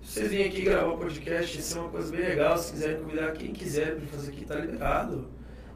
Se 0.03 0.21
vocês 0.21 0.31
virem 0.31 0.47
aqui 0.47 0.63
gravar 0.63 0.93
o 0.93 0.99
podcast, 0.99 1.59
isso 1.59 1.79
é 1.79 1.81
uma 1.81 1.91
coisa 1.91 2.15
bem 2.15 2.21
legal. 2.21 2.59
Se 2.59 2.73
quiserem 2.73 3.03
convidar 3.03 3.33
quem 3.33 3.53
quiser 3.53 3.97
para 3.97 4.07
fazer 4.07 4.31
aqui, 4.31 4.45
tá 4.45 4.55
liberado. 4.57 5.27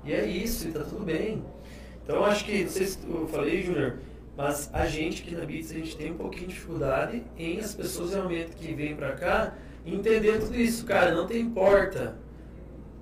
E 0.05 0.13
é 0.13 0.27
isso, 0.27 0.69
e 0.69 0.73
tá 0.73 0.81
tudo 0.81 1.05
bem. 1.05 1.43
Então 2.05 2.23
acho 2.25 2.45
que, 2.45 2.63
não 2.63 2.71
sei 2.71 2.87
se 2.87 2.99
eu 3.09 3.27
falei, 3.27 3.63
Júnior, 3.63 3.99
mas 4.37 4.71
a 4.73 4.87
gente 4.87 5.23
aqui 5.23 5.35
na 5.35 5.45
Bits, 5.45 5.73
a 5.73 5.75
gente 5.75 5.97
tem 5.97 6.13
um 6.13 6.17
pouquinho 6.17 6.47
de 6.47 6.55
dificuldade 6.55 7.25
em 7.37 7.59
as 7.59 7.75
pessoas 7.75 8.13
realmente 8.13 8.53
que 8.53 8.73
vêm 8.75 8.95
para 8.95 9.13
cá 9.13 9.55
entender 9.85 10.39
tudo 10.41 10.55
isso. 10.55 10.85
Cara, 10.85 11.15
não 11.15 11.27
tem 11.27 11.41
importa. 11.41 12.17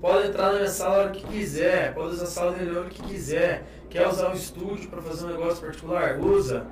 Pode 0.00 0.28
entrar 0.28 0.52
na 0.52 0.59
minha 0.59 0.68
sala 0.68 0.95
a 0.95 0.99
hora 0.99 1.11
que 1.11 1.26
quiser, 1.26 1.95
pode 1.95 2.14
usar 2.14 2.25
a 2.25 2.26
sala 2.26 2.52
dele 2.52 2.76
a 2.76 2.80
hora 2.80 2.88
que 2.90 3.02
quiser. 3.02 3.64
Quer 3.88 4.06
usar 4.06 4.30
o 4.30 4.35
estúdio 4.35 4.90
para 4.90 5.00
fazer 5.00 5.25
um 5.25 5.28
negócio 5.28 5.64
particular? 5.64 6.18
Usa. 6.21 6.66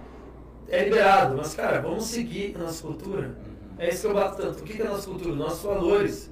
É 0.68 0.84
liberado, 0.84 1.37
mas 1.37 1.54
cara, 1.54 1.80
vamos 1.80 2.04
seguir 2.04 2.54
a 2.56 2.58
nossa 2.61 2.82
cultura. 2.82 3.34
É 3.78 3.88
isso 3.88 4.02
que 4.02 4.06
eu 4.06 4.14
bato 4.14 4.42
tanto. 4.42 4.61
O 4.61 4.62
que 4.62 4.80
é 4.80 4.87
a 4.87 4.90
nossa 4.90 5.08
cultura? 5.08 5.34
Nossos 5.34 5.62
valores. 5.62 6.30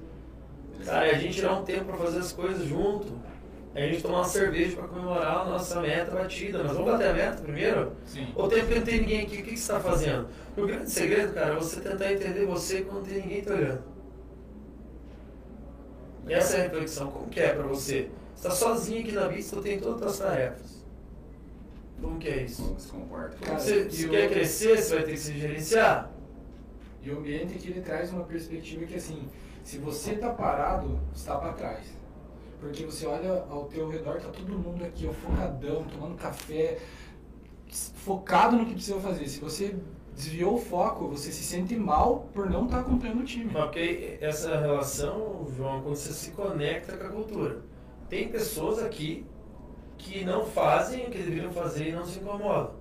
Cara, 0.85 1.07
é 1.07 1.15
a 1.15 1.19
gente 1.19 1.35
tirar 1.35 1.55
um 1.59 1.65
tempo 1.65 1.85
para 1.85 1.97
fazer 1.97 2.19
as 2.19 2.33
coisas 2.33 2.67
junto 2.67 3.13
a 3.75 3.81
gente 3.81 4.03
tomar 4.03 4.19
uma 4.19 4.25
cerveja 4.25 4.77
para 4.77 4.89
comemorar 4.89 5.39
a 5.39 5.45
nossa 5.47 5.81
meta 5.81 6.11
batida. 6.11 6.63
Mas 6.63 6.73
vamos 6.73 6.93
bater 6.93 7.09
a 7.09 7.15
meta 7.15 7.43
primeiro? 7.43 7.93
Sim. 8.05 8.29
Ou 8.35 8.49
tempo 8.49 8.67
que 8.67 8.75
não 8.75 8.83
tem 8.83 9.01
ninguém 9.01 9.23
aqui, 9.23 9.37
o 9.37 9.37
que, 9.39 9.43
que 9.43 9.57
você 9.57 9.73
está 9.73 9.81
fazendo? 9.81 10.29
O 10.57 10.67
grande 10.67 10.91
segredo, 10.91 11.33
cara, 11.33 11.55
é 11.55 11.57
você 11.57 11.81
tentar 11.81 12.13
entender 12.13 12.45
você 12.45 12.83
quando 12.83 13.07
tem 13.07 13.23
ninguém 13.23 13.41
te 13.41 13.51
olhando. 13.51 13.83
E 16.29 16.35
essa 16.35 16.57
é 16.57 16.61
a 16.61 16.63
reflexão. 16.65 17.11
Como 17.11 17.29
que 17.29 17.41
é 17.41 17.55
para 17.55 17.67
você? 17.67 18.11
Você 18.35 18.49
está 18.49 18.51
sozinho 18.51 19.01
aqui 19.01 19.13
na 19.13 19.29
vista, 19.29 19.57
você 19.57 19.63
tem 19.63 19.81
todas 19.81 20.03
as 20.03 20.19
tarefas. 20.19 20.85
Como 22.01 22.19
que 22.19 22.29
é 22.29 22.43
isso? 22.43 22.63
Como 22.63 22.81
se 22.81 22.89
comporta? 22.89 23.37
Você, 23.59 23.85
você 23.85 24.09
quer 24.09 24.31
crescer, 24.31 24.77
você 24.77 24.95
vai 24.97 25.05
ter 25.05 25.13
que 25.13 25.19
se 25.19 25.39
gerenciar. 25.39 26.11
E 27.03 27.11
o 27.11 27.19
ambiente 27.19 27.59
que 27.59 27.69
ele 27.69 27.81
traz 27.81 28.13
uma 28.13 28.25
perspectiva 28.25 28.85
que 28.85 28.97
assim, 28.97 29.29
se 29.65 29.79
você 29.79 30.15
tá 30.17 30.31
parado, 30.31 31.01
está 31.15 31.37
para 31.37 31.53
trás. 31.53 32.02
Porque 32.63 32.87
você 32.87 33.07
olha 33.07 33.45
ao 33.51 33.65
teu 33.65 33.89
redor, 33.89 34.21
tá 34.21 34.29
todo 34.29 34.57
mundo 34.57 34.85
aqui, 34.85 35.09
ó, 35.09 35.13
focadão, 35.13 35.83
tomando 35.83 36.15
café, 36.15 36.79
focado 37.69 38.57
no 38.57 38.65
que 38.65 38.75
precisa 38.75 39.01
fazer. 39.01 39.27
Se 39.27 39.41
você 39.41 39.75
desviou 40.15 40.55
o 40.55 40.61
foco, 40.61 41.09
você 41.09 41.33
se 41.33 41.43
sente 41.43 41.75
mal 41.75 42.29
por 42.33 42.49
não 42.49 42.67
estar 42.67 42.77
tá 42.77 42.83
acompanhando 42.83 43.23
o 43.23 43.25
time. 43.25 43.51
Ok, 43.57 44.17
essa 44.21 44.61
relação, 44.61 45.45
João, 45.57 45.83
quando 45.83 45.97
você 45.97 46.13
se 46.13 46.31
conecta 46.31 46.97
com 46.97 47.05
a 47.05 47.11
cultura. 47.11 47.63
Tem 48.09 48.29
pessoas 48.29 48.79
aqui 48.81 49.27
que 49.99 50.25
não 50.25 50.47
fazem 50.47 51.09
o 51.09 51.11
que 51.11 51.19
deveriam 51.19 51.51
fazer 51.51 51.89
e 51.89 51.93
não 51.93 52.07
se 52.07 52.21
incomodam. 52.21 52.75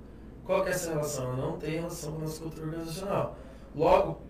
Qual 0.46 0.62
que 0.62 0.70
é 0.70 0.74
essa 0.74 0.92
relação? 0.92 1.36
Não 1.36 1.58
tem 1.58 1.78
relação 1.78 2.12
com 2.12 2.20
a 2.20 2.22
nossa 2.22 2.40
cultura 2.40 2.68
organizacional. 2.68 3.36
Logo, 3.76 4.22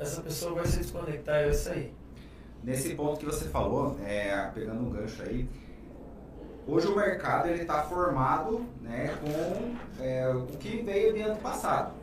essa 0.00 0.20
pessoa 0.20 0.54
vai 0.54 0.66
se 0.66 0.78
desconectar 0.78 1.42
e 1.42 1.44
vai 1.44 1.54
sair. 1.54 1.94
Nesse 2.66 2.96
ponto 2.96 3.20
que 3.20 3.24
você 3.24 3.44
falou, 3.44 3.96
é, 4.04 4.50
pegando 4.52 4.80
um 4.80 4.90
gancho 4.90 5.22
aí, 5.22 5.48
hoje 6.66 6.88
o 6.88 6.96
mercado 6.96 7.46
ele 7.46 7.62
está 7.62 7.84
formado 7.84 8.66
né, 8.82 9.16
com 9.20 10.02
é, 10.02 10.28
o 10.30 10.46
que 10.58 10.82
veio 10.82 11.14
de 11.14 11.20
ano 11.20 11.36
passado. 11.36 11.94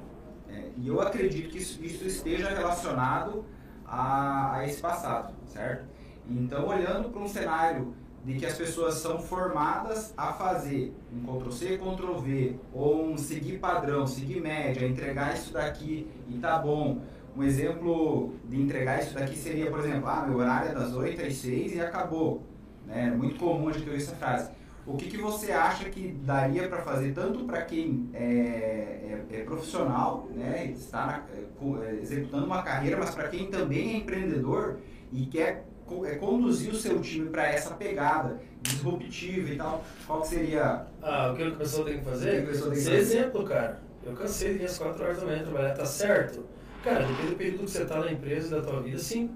É, 0.49 0.69
e 0.77 0.87
eu 0.87 1.01
acredito 1.01 1.49
que 1.49 1.57
isso, 1.57 1.83
isso 1.83 2.05
esteja 2.05 2.47
relacionado 2.47 3.43
a, 3.85 4.55
a, 4.55 4.65
esse 4.65 4.79
passado, 4.79 5.33
certo? 5.47 5.83
Então, 6.29 6.65
olhando 6.65 7.09
para 7.09 7.21
um 7.21 7.27
cenário 7.27 7.93
de 8.23 8.35
que 8.35 8.45
as 8.45 8.57
pessoas 8.57 8.93
são 8.93 9.19
formadas 9.19 10.13
a 10.15 10.31
fazer 10.31 10.95
um 11.11 11.25
Ctrl-C, 11.25 11.77
Ctrl-V, 11.77 12.55
ou 12.73 13.09
um 13.09 13.17
seguir 13.17 13.59
padrão, 13.59 14.07
seguir 14.07 14.39
média, 14.39 14.87
entregar 14.87 15.33
isso 15.33 15.51
daqui 15.51 16.09
e 16.29 16.37
tá 16.37 16.57
bom. 16.57 17.01
Um 17.35 17.43
exemplo 17.43 18.33
de 18.47 18.61
entregar 18.61 19.01
isso 19.01 19.13
daqui 19.15 19.35
seria, 19.35 19.69
por 19.69 19.79
exemplo, 19.79 20.07
ah, 20.07 20.25
meu 20.27 20.37
horário 20.37 20.69
é 20.69 20.73
das 20.73 20.93
8 20.93 21.21
às 21.21 21.35
6 21.35 21.75
e 21.75 21.81
acabou. 21.81 22.43
Né? 22.85 23.07
É 23.07 23.17
muito 23.17 23.39
comum 23.39 23.69
a 23.69 23.71
gente 23.71 23.89
ouvir 23.89 24.01
essa 24.01 24.15
frase. 24.15 24.51
O 24.85 24.97
que, 24.97 25.09
que 25.09 25.17
você 25.17 25.51
acha 25.51 25.89
que 25.89 26.09
daria 26.09 26.67
para 26.67 26.81
fazer 26.81 27.13
tanto 27.13 27.45
para 27.45 27.61
quem 27.61 28.09
é, 28.13 28.19
é, 28.21 29.25
é, 29.31 29.43
profissional, 29.43 30.27
né, 30.35 30.71
está 30.75 31.05
na, 31.05 31.23
é, 31.33 31.87
é, 31.87 32.01
executando 32.01 32.45
uma 32.45 32.61
carreira, 32.61 32.97
mas 32.97 33.11
para 33.11 33.29
quem 33.29 33.49
também 33.49 33.93
é 33.93 33.97
empreendedor 33.97 34.79
e 35.11 35.25
quer 35.25 35.65
é, 36.03 36.15
conduzir 36.15 36.71
o 36.71 36.75
seu 36.75 36.99
time 36.99 37.29
para 37.29 37.47
essa 37.47 37.73
pegada 37.75 38.41
disruptiva 38.61 39.49
e 39.51 39.55
tal, 39.55 39.85
qual 40.05 40.21
que 40.21 40.27
seria... 40.27 40.85
Ah, 41.01 41.31
o 41.31 41.35
que 41.35 41.43
a 41.43 41.51
pessoa 41.51 41.85
tem 41.85 41.99
que 41.99 42.05
fazer? 42.05 42.45
Que 42.45 42.57
tem 42.57 42.75
Ser 42.75 42.95
exemplo, 42.95 43.45
cara. 43.45 43.81
Eu 44.05 44.13
cansei 44.13 44.57
de 44.57 44.63
ir 44.63 44.65
às 44.65 44.77
4 44.77 45.01
horas 45.01 45.19
da 45.19 45.25
manhã 45.25 45.43
trabalhar, 45.43 45.73
tá 45.73 45.85
certo? 45.85 46.43
Cara, 46.83 47.05
depende 47.05 47.29
do 47.29 47.35
período 47.37 47.63
que 47.63 47.71
você 47.71 47.83
está 47.83 47.99
na 47.99 48.11
empresa 48.11 48.57
da 48.57 48.61
tua 48.61 48.81
vida, 48.81 48.97
sim. 48.99 49.31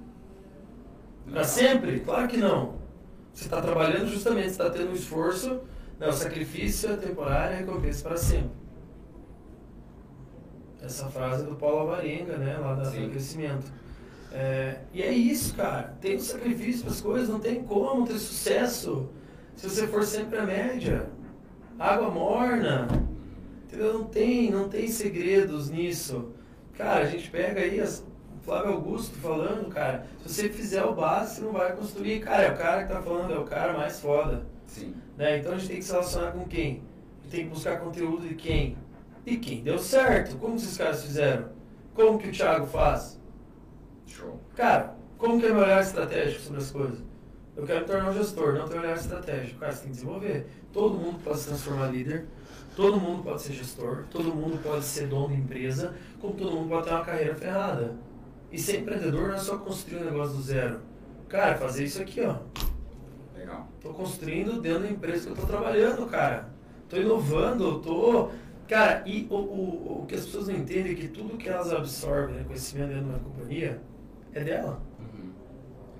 Para 1.29 1.43
sempre? 1.45 2.01
Claro 2.01 2.27
que 2.27 2.37
não. 2.37 2.75
Você 3.33 3.45
está 3.45 3.61
trabalhando 3.61 4.07
justamente, 4.09 4.49
você 4.49 4.63
está 4.63 4.69
tendo 4.69 4.91
um 4.91 4.93
esforço, 4.93 5.61
não, 5.99 6.11
sacrifício 6.11 6.91
é 6.91 6.97
temporário, 6.97 7.57
recompensa 7.57 8.03
para 8.07 8.17
sempre. 8.17 8.51
Essa 10.81 11.07
frase 11.07 11.45
do 11.45 11.55
Paulo 11.55 11.89
Avarenga, 11.89 12.37
né, 12.37 12.57
lá 12.57 12.75
da, 12.75 12.89
do 12.89 13.09
crescimento. 13.09 13.71
É, 14.31 14.81
e 14.93 15.01
é 15.01 15.11
isso, 15.11 15.55
cara. 15.55 15.95
Tem 16.01 16.17
um 16.17 16.19
sacrifício 16.19 16.83
para 16.83 16.91
as 16.91 17.01
coisas, 17.01 17.29
não 17.29 17.39
tem 17.39 17.63
como 17.63 18.05
ter 18.05 18.19
sucesso 18.19 19.09
se 19.55 19.69
você 19.69 19.87
for 19.87 20.03
sempre 20.03 20.37
a 20.37 20.45
média. 20.45 21.09
Água 21.79 22.09
morna. 22.09 22.87
Entendeu? 23.65 23.93
Não 23.93 24.05
tem, 24.05 24.51
não 24.51 24.69
tem 24.69 24.87
segredos 24.87 25.69
nisso. 25.69 26.33
Cara, 26.77 27.05
a 27.05 27.07
gente 27.07 27.29
pega 27.31 27.61
aí 27.61 27.79
as, 27.79 27.99
o 27.99 28.43
Flávio 28.43 28.73
Augusto 28.73 29.15
falando, 29.17 29.67
cara, 29.69 30.05
se 30.21 30.29
você 30.29 30.49
fizer 30.49 30.83
o 30.83 30.93
básico, 30.93 31.35
você 31.35 31.41
não 31.41 31.51
vai 31.51 31.75
construir. 31.75 32.19
Cara, 32.19 32.43
é 32.43 32.51
o 32.51 32.57
cara 32.57 32.83
que 32.83 32.93
tá 32.93 33.01
falando, 33.01 33.33
é 33.33 33.39
o 33.39 33.45
cara 33.45 33.73
mais 33.73 33.99
foda. 33.99 34.45
Sim. 34.67 34.93
Né? 35.17 35.39
Então 35.39 35.53
a 35.53 35.57
gente 35.57 35.69
tem 35.69 35.77
que 35.77 35.85
se 35.85 35.91
relacionar 35.91 36.31
com 36.33 36.45
quem? 36.45 36.83
A 37.19 37.23
gente 37.23 37.31
tem 37.31 37.43
que 37.45 37.49
buscar 37.49 37.79
conteúdo 37.79 38.27
de 38.27 38.35
quem? 38.35 38.77
E 39.25 39.37
quem 39.37 39.63
deu 39.63 39.79
certo? 39.79 40.37
Como 40.37 40.55
esses 40.55 40.77
caras 40.77 41.03
fizeram? 41.03 41.49
Como 41.95 42.19
que 42.19 42.29
o 42.29 42.31
Thiago 42.31 42.67
faz? 42.67 43.19
Show. 44.05 44.39
Cara, 44.55 44.95
como 45.17 45.39
que 45.39 45.47
é 45.47 45.49
meu 45.49 45.63
olhar 45.63 45.81
estratégico 45.81 46.41
sobre 46.41 46.61
as 46.61 46.71
coisas? 46.71 47.03
Eu 47.55 47.65
quero 47.65 47.79
me 47.79 47.85
tornar 47.87 48.09
um 48.11 48.13
gestor, 48.13 48.53
não 48.53 48.67
ter 48.67 48.77
um 48.77 48.81
olhar 48.81 48.95
estratégico. 48.95 49.59
Cara, 49.59 49.71
você 49.71 49.79
tem 49.79 49.89
que 49.89 49.95
desenvolver. 49.95 50.45
Todo 50.71 50.97
mundo 50.97 51.19
pode 51.23 51.39
se 51.39 51.47
transformar 51.47 51.87
líder, 51.87 52.27
todo 52.77 52.99
mundo 52.99 53.23
pode 53.23 53.41
ser 53.41 53.53
gestor, 53.53 54.03
todo 54.11 54.25
mundo 54.25 54.61
pode 54.61 54.85
ser 54.85 55.07
dono 55.07 55.29
de 55.29 55.41
empresa, 55.41 55.95
como 56.21 56.35
todo 56.35 56.51
mundo 56.51 56.69
pode 56.69 56.85
ter 56.85 56.93
uma 56.93 57.03
carreira 57.03 57.33
ferrada. 57.33 57.95
E 58.51 58.59
ser 58.59 58.81
empreendedor 58.81 59.29
não 59.29 59.35
é 59.35 59.39
só 59.39 59.57
construir 59.57 60.03
um 60.03 60.05
negócio 60.05 60.35
do 60.35 60.43
zero. 60.43 60.79
Cara, 61.27 61.55
fazer 61.55 61.85
isso 61.85 61.99
aqui, 61.99 62.21
ó. 62.21 62.35
Legal. 63.35 63.67
Tô 63.81 63.89
construindo 63.89 64.61
dentro 64.61 64.81
da 64.81 64.89
empresa 64.89 65.25
que 65.25 65.31
eu 65.31 65.35
tô 65.35 65.47
trabalhando, 65.47 66.05
cara. 66.05 66.49
Tô 66.87 66.97
inovando, 66.97 67.79
tô. 67.79 68.29
Cara, 68.67 69.01
e 69.07 69.25
o, 69.27 69.35
o, 69.35 70.01
o 70.03 70.05
que 70.05 70.13
as 70.13 70.25
pessoas 70.25 70.47
não 70.47 70.55
entendem 70.55 70.91
é 70.91 70.95
que 70.95 71.07
tudo 71.07 71.35
que 71.35 71.49
elas 71.49 71.73
absorvem, 71.73 72.35
né, 72.35 72.43
conhecimento 72.43 72.89
dentro 72.89 73.05
de 73.05 73.09
uma 73.09 73.19
companhia, 73.19 73.81
é 74.33 74.43
dela. 74.43 74.79
Uhum. 74.99 75.31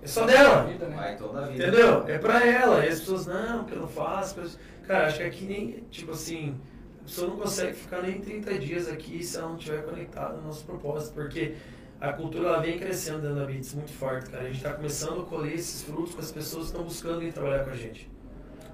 É 0.04 0.08
só 0.08 0.28
dela. 0.28 0.66
Vida, 0.66 0.88
né? 0.88 0.96
Vai 0.96 1.18
toda 1.18 1.40
a 1.40 1.48
vida. 1.48 1.68
Entendeu? 1.68 2.08
É 2.08 2.20
pra 2.20 2.46
ela. 2.46 2.86
E 2.86 2.90
as 2.90 3.00
pessoas, 3.00 3.26
não, 3.26 3.64
que 3.64 3.74
eu 3.74 3.80
não 3.80 3.88
faço. 3.88 4.60
Cara, 4.88 5.08
acho 5.08 5.18
que 5.18 5.24
aqui 5.24 5.46
nem, 5.46 5.84
tipo 5.92 6.12
assim, 6.12 6.56
a 7.02 7.04
pessoa 7.04 7.28
não 7.28 7.38
consegue 7.38 7.74
ficar 7.74 8.02
nem 8.02 8.22
30 8.22 8.58
dias 8.58 8.88
aqui 8.88 9.22
se 9.22 9.38
ela 9.38 9.50
não 9.50 9.58
estiver 9.58 9.84
conectada 9.84 10.38
no 10.38 10.44
nosso 10.44 10.64
propósito, 10.64 11.14
porque 11.14 11.56
a 12.00 12.14
cultura 12.14 12.48
ela 12.48 12.62
vem 12.62 12.80
crescendo 12.80 13.22
dentro 13.22 13.36
da 13.36 13.46
Bits 13.46 13.74
muito 13.74 13.92
forte, 13.92 14.30
cara. 14.30 14.44
A 14.44 14.48
gente 14.48 14.58
está 14.58 14.74
começando 14.74 15.22
a 15.22 15.26
colher 15.26 15.56
esses 15.56 15.84
frutos 15.84 16.16
com 16.16 16.22
as 16.22 16.32
pessoas 16.32 16.66
que 16.66 16.72
estão 16.72 16.84
buscando 16.84 17.22
ir 17.24 17.34
trabalhar 17.34 17.66
com 17.66 17.72
a 17.72 17.76
gente. 17.76 18.10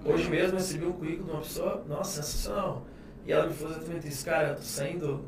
Hoje 0.06 0.30
mesmo 0.30 0.54
eu 0.54 0.58
recebi 0.58 0.86
um 0.86 0.92
currículo 0.92 1.26
de 1.26 1.32
uma 1.32 1.42
pessoa, 1.42 1.84
nossa, 1.88 2.22
sensacional. 2.22 2.86
E 3.26 3.32
ela 3.32 3.48
me 3.48 3.54
falou 3.54 3.74
exatamente 3.76 4.08
isso, 4.08 4.26
cara, 4.26 4.50
eu 4.50 4.56
tô 4.56 4.62
saindo. 4.62 5.26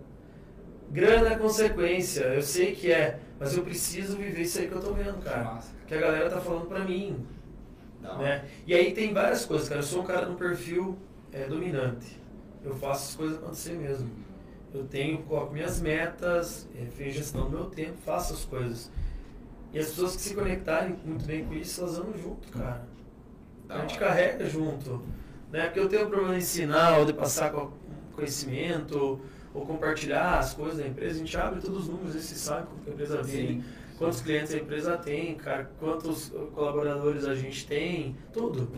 Grana 0.91 1.29
é 1.29 1.35
consequência, 1.35 2.25
eu 2.25 2.43
sei 2.43 2.75
que 2.75 2.91
é, 2.91 3.19
mas 3.39 3.57
eu 3.57 3.63
preciso 3.63 4.17
viver 4.17 4.41
isso 4.41 4.59
aí 4.59 4.67
que 4.67 4.73
eu 4.73 4.81
tô 4.81 4.93
vendo, 4.93 5.23
cara. 5.23 5.43
Nossa. 5.45 5.73
Que 5.87 5.95
a 5.95 5.99
galera 5.99 6.29
tá 6.29 6.39
falando 6.39 6.67
pra 6.67 6.83
mim. 6.83 7.25
Né? 8.17 8.45
E 8.65 8.73
aí 8.73 8.93
tem 8.93 9.13
várias 9.13 9.45
coisas, 9.45 9.67
cara. 9.67 9.81
Eu 9.81 9.85
sou 9.85 10.01
um 10.01 10.05
cara 10.05 10.25
no 10.27 10.35
perfil 10.35 10.97
é, 11.31 11.45
dominante. 11.45 12.19
Eu 12.63 12.73
faço 12.75 13.09
as 13.09 13.15
coisas 13.15 13.37
acontecer 13.37 13.73
mesmo. 13.73 14.09
Eu 14.73 14.83
tenho, 14.85 15.19
coloco 15.23 15.53
minhas 15.53 15.79
metas, 15.81 16.67
é, 16.75 16.85
fiz 16.85 17.13
gestão 17.13 17.45
do 17.45 17.49
meu 17.49 17.65
tempo, 17.65 17.97
faço 18.05 18.33
as 18.33 18.45
coisas. 18.45 18.91
E 19.73 19.79
as 19.79 19.87
pessoas 19.87 20.15
que 20.15 20.21
se 20.21 20.33
conectarem 20.33 20.95
muito 21.05 21.25
bem 21.25 21.45
com 21.45 21.53
isso, 21.53 21.81
elas 21.81 21.99
andam 21.99 22.17
junto, 22.17 22.47
cara. 22.49 22.87
a 23.69 23.79
gente 23.81 23.97
carrega 23.97 24.45
junto. 24.45 25.01
Né? 25.51 25.65
Porque 25.65 25.79
eu 25.79 25.89
tenho 25.89 26.05
um 26.05 26.09
problema 26.09 26.33
de 26.33 26.39
ensinar 26.39 26.97
ou 26.97 27.05
de 27.05 27.13
passar 27.13 27.53
conhecimento 28.13 29.19
ou 29.53 29.65
compartilhar 29.65 30.39
as 30.39 30.53
coisas 30.53 30.79
da 30.79 30.87
empresa, 30.87 31.15
a 31.15 31.17
gente 31.19 31.37
abre 31.37 31.61
todos 31.61 31.83
os 31.83 31.87
números 31.87 32.15
e 32.15 32.21
se 32.21 32.35
sabe 32.35 32.67
como 32.67 32.81
a 32.85 32.89
empresa 32.89 33.23
vive 33.23 33.63
quantos 33.97 34.21
clientes 34.21 34.53
a 34.53 34.57
empresa 34.57 34.97
tem, 34.97 35.35
cara, 35.35 35.71
quantos 35.79 36.31
colaboradores 36.53 37.25
a 37.25 37.35
gente 37.35 37.65
tem, 37.65 38.15
tudo. 38.33 38.69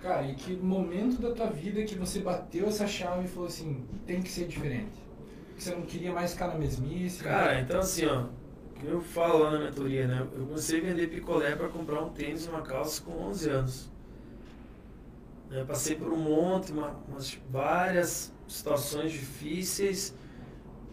Cara, 0.00 0.26
e 0.26 0.34
que 0.34 0.54
momento 0.54 1.20
da 1.20 1.32
tua 1.32 1.46
vida 1.46 1.82
que 1.82 1.94
você 1.94 2.18
bateu 2.18 2.66
essa 2.66 2.86
chave 2.86 3.24
e 3.24 3.28
falou 3.28 3.48
assim, 3.48 3.84
tem 4.06 4.20
que 4.20 4.30
ser 4.30 4.46
diferente? 4.46 5.02
Que 5.56 5.64
você 5.64 5.74
não 5.74 5.82
queria 5.82 6.12
mais 6.12 6.32
ficar 6.32 6.48
na 6.48 6.56
mesmice? 6.56 7.22
Cara, 7.22 7.60
então 7.60 7.80
assim, 7.80 8.04
ó, 8.06 8.26
eu 8.82 9.00
falo 9.00 9.38
lá 9.38 9.52
na 9.52 9.58
mentoria, 9.60 10.06
né? 10.06 10.26
Eu 10.34 10.46
comecei 10.46 10.80
a 10.80 10.82
vender 10.82 11.08
picolé 11.08 11.56
para 11.56 11.68
comprar 11.68 12.02
um 12.02 12.10
tênis 12.10 12.44
e 12.44 12.48
uma 12.48 12.60
calça 12.60 13.02
com 13.02 13.12
11 13.12 13.48
anos. 13.48 13.90
Eu 15.50 15.64
passei 15.64 15.94
por 15.94 16.12
um 16.12 16.16
monte, 16.16 16.72
uma, 16.72 16.90
umas, 17.08 17.38
várias 17.50 18.32
situações 18.46 19.12
difíceis. 19.12 20.14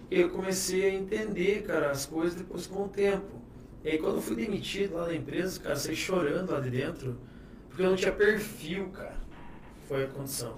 Eu 0.10 0.30
comecei 0.30 0.86
a 0.86 0.94
entender, 0.94 1.64
cara, 1.64 1.92
as 1.92 2.06
coisas 2.06 2.36
depois 2.36 2.68
com 2.68 2.84
o 2.84 2.88
tempo. 2.88 3.41
E 3.84 3.90
aí 3.90 3.98
quando 3.98 4.16
eu 4.18 4.22
fui 4.22 4.36
demitido 4.36 4.96
lá 4.96 5.06
da 5.06 5.16
empresa, 5.16 5.60
cara, 5.60 5.76
saí 5.76 5.96
chorando 5.96 6.52
lá 6.52 6.60
de 6.60 6.70
dentro, 6.70 7.18
porque 7.68 7.82
eu 7.82 7.90
não 7.90 7.96
tinha 7.96 8.12
perfil, 8.12 8.90
cara. 8.90 9.16
Foi 9.88 10.04
a 10.04 10.08
condição. 10.08 10.56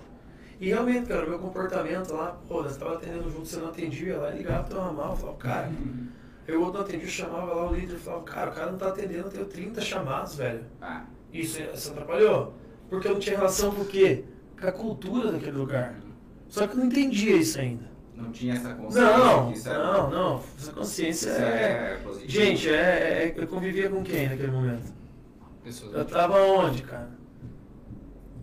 E 0.60 0.68
realmente, 0.68 1.08
cara, 1.08 1.26
o 1.26 1.30
meu 1.30 1.40
comportamento 1.40 2.14
lá, 2.14 2.38
pô, 2.48 2.62
nós 2.62 2.74
estava 2.74 2.96
atendendo 2.96 3.30
junto, 3.30 3.46
você 3.46 3.58
não 3.58 3.70
atendia, 3.70 4.18
lá 4.18 4.30
ligava, 4.30 4.68
tava 4.68 4.92
mal, 4.92 5.16
falava, 5.16 5.38
cara. 5.38 5.68
Uhum. 5.68 6.08
Eu 6.46 6.62
outro 6.62 6.80
não 6.80 6.86
atendia, 6.86 7.06
eu 7.06 7.10
chamava 7.10 7.54
lá 7.54 7.72
o 7.72 7.76
líder 7.76 7.96
e 7.96 8.00
falava, 8.00 8.24
cara, 8.24 8.52
o 8.52 8.54
cara 8.54 8.72
não 8.72 8.78
tá 8.78 8.88
atendendo, 8.90 9.28
eu 9.28 9.30
tenho 9.30 9.46
30 9.46 9.82
chamados, 9.82 10.36
velho. 10.36 10.66
Ah. 10.82 11.06
Isso, 11.32 11.62
isso 11.62 11.92
atrapalhou. 11.92 12.54
Porque 12.90 13.08
eu 13.08 13.14
não 13.14 13.20
tinha 13.20 13.38
relação 13.38 13.74
com 13.74 13.82
o 13.82 13.86
quê? 13.86 14.26
Com 14.60 14.68
a 14.68 14.72
cultura 14.72 15.32
daquele 15.32 15.58
lugar. 15.58 15.96
Só 16.48 16.68
que 16.68 16.74
eu 16.74 16.80
não 16.80 16.86
entendia 16.86 17.36
isso 17.38 17.60
ainda. 17.60 17.93
Não 18.16 18.32
tinha 18.32 18.54
essa 18.54 18.74
consciência? 18.76 19.74
Não, 19.74 19.94
não, 19.94 20.10
não. 20.10 20.44
Essa 20.58 20.72
consciência 20.72 21.30
é. 21.32 22.00
é 22.00 22.28
gente, 22.28 22.70
é, 22.70 22.74
é, 22.74 23.34
eu 23.36 23.48
convivia 23.48 23.90
com 23.90 24.04
quem 24.04 24.30
naquele 24.30 24.52
momento? 24.52 24.94
Pessoas 25.64 25.94
eu 25.94 26.06
tava 26.06 26.42
onde, 26.42 26.84
cara? 26.84 27.10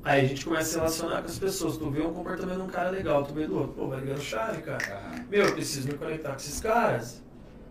Aí 0.02 0.24
a 0.24 0.24
gente 0.24 0.44
começa 0.44 0.62
a 0.62 0.64
se 0.64 0.76
relacionar 0.76 1.20
com 1.20 1.28
as 1.28 1.38
pessoas. 1.38 1.76
Tu 1.76 1.90
vê 1.90 2.00
um 2.00 2.12
comportamento 2.12 2.56
de 2.56 2.62
um 2.62 2.68
cara 2.68 2.90
legal, 2.90 3.22
tu 3.24 3.34
vê 3.34 3.46
do 3.46 3.58
outro. 3.58 3.74
Pô, 3.74 3.88
vai 3.88 4.00
ligar 4.00 4.16
o 4.16 4.20
chave, 4.20 4.62
cara. 4.62 5.24
Meu, 5.30 5.44
eu 5.44 5.52
preciso 5.52 5.88
me 5.88 5.94
conectar 5.94 6.30
com 6.30 6.36
esses 6.36 6.60
caras. 6.60 7.22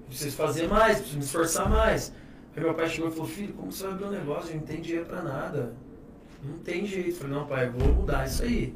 preciso 0.07 0.35
fazer 0.35 0.67
mais, 0.67 0.97
preciso 0.97 1.17
me 1.17 1.23
esforçar 1.23 1.69
mais. 1.69 2.13
Aí 2.55 2.63
meu 2.63 2.73
pai 2.73 2.87
chegou 2.87 3.09
e 3.09 3.11
falou, 3.11 3.27
filho, 3.27 3.53
como 3.53 3.71
você 3.71 3.83
vai 3.83 3.93
abrir 3.93 4.05
um 4.05 4.11
negócio? 4.11 4.55
Não 4.55 4.61
tem 4.61 4.81
dinheiro 4.81 5.05
pra 5.05 5.23
nada. 5.23 5.73
Não 6.43 6.59
tem 6.59 6.85
jeito. 6.85 7.09
Eu 7.09 7.15
falei, 7.15 7.33
não, 7.33 7.47
pai, 7.47 7.67
eu 7.67 7.71
vou 7.71 7.93
mudar 7.93 8.27
isso 8.27 8.43
aí. 8.43 8.75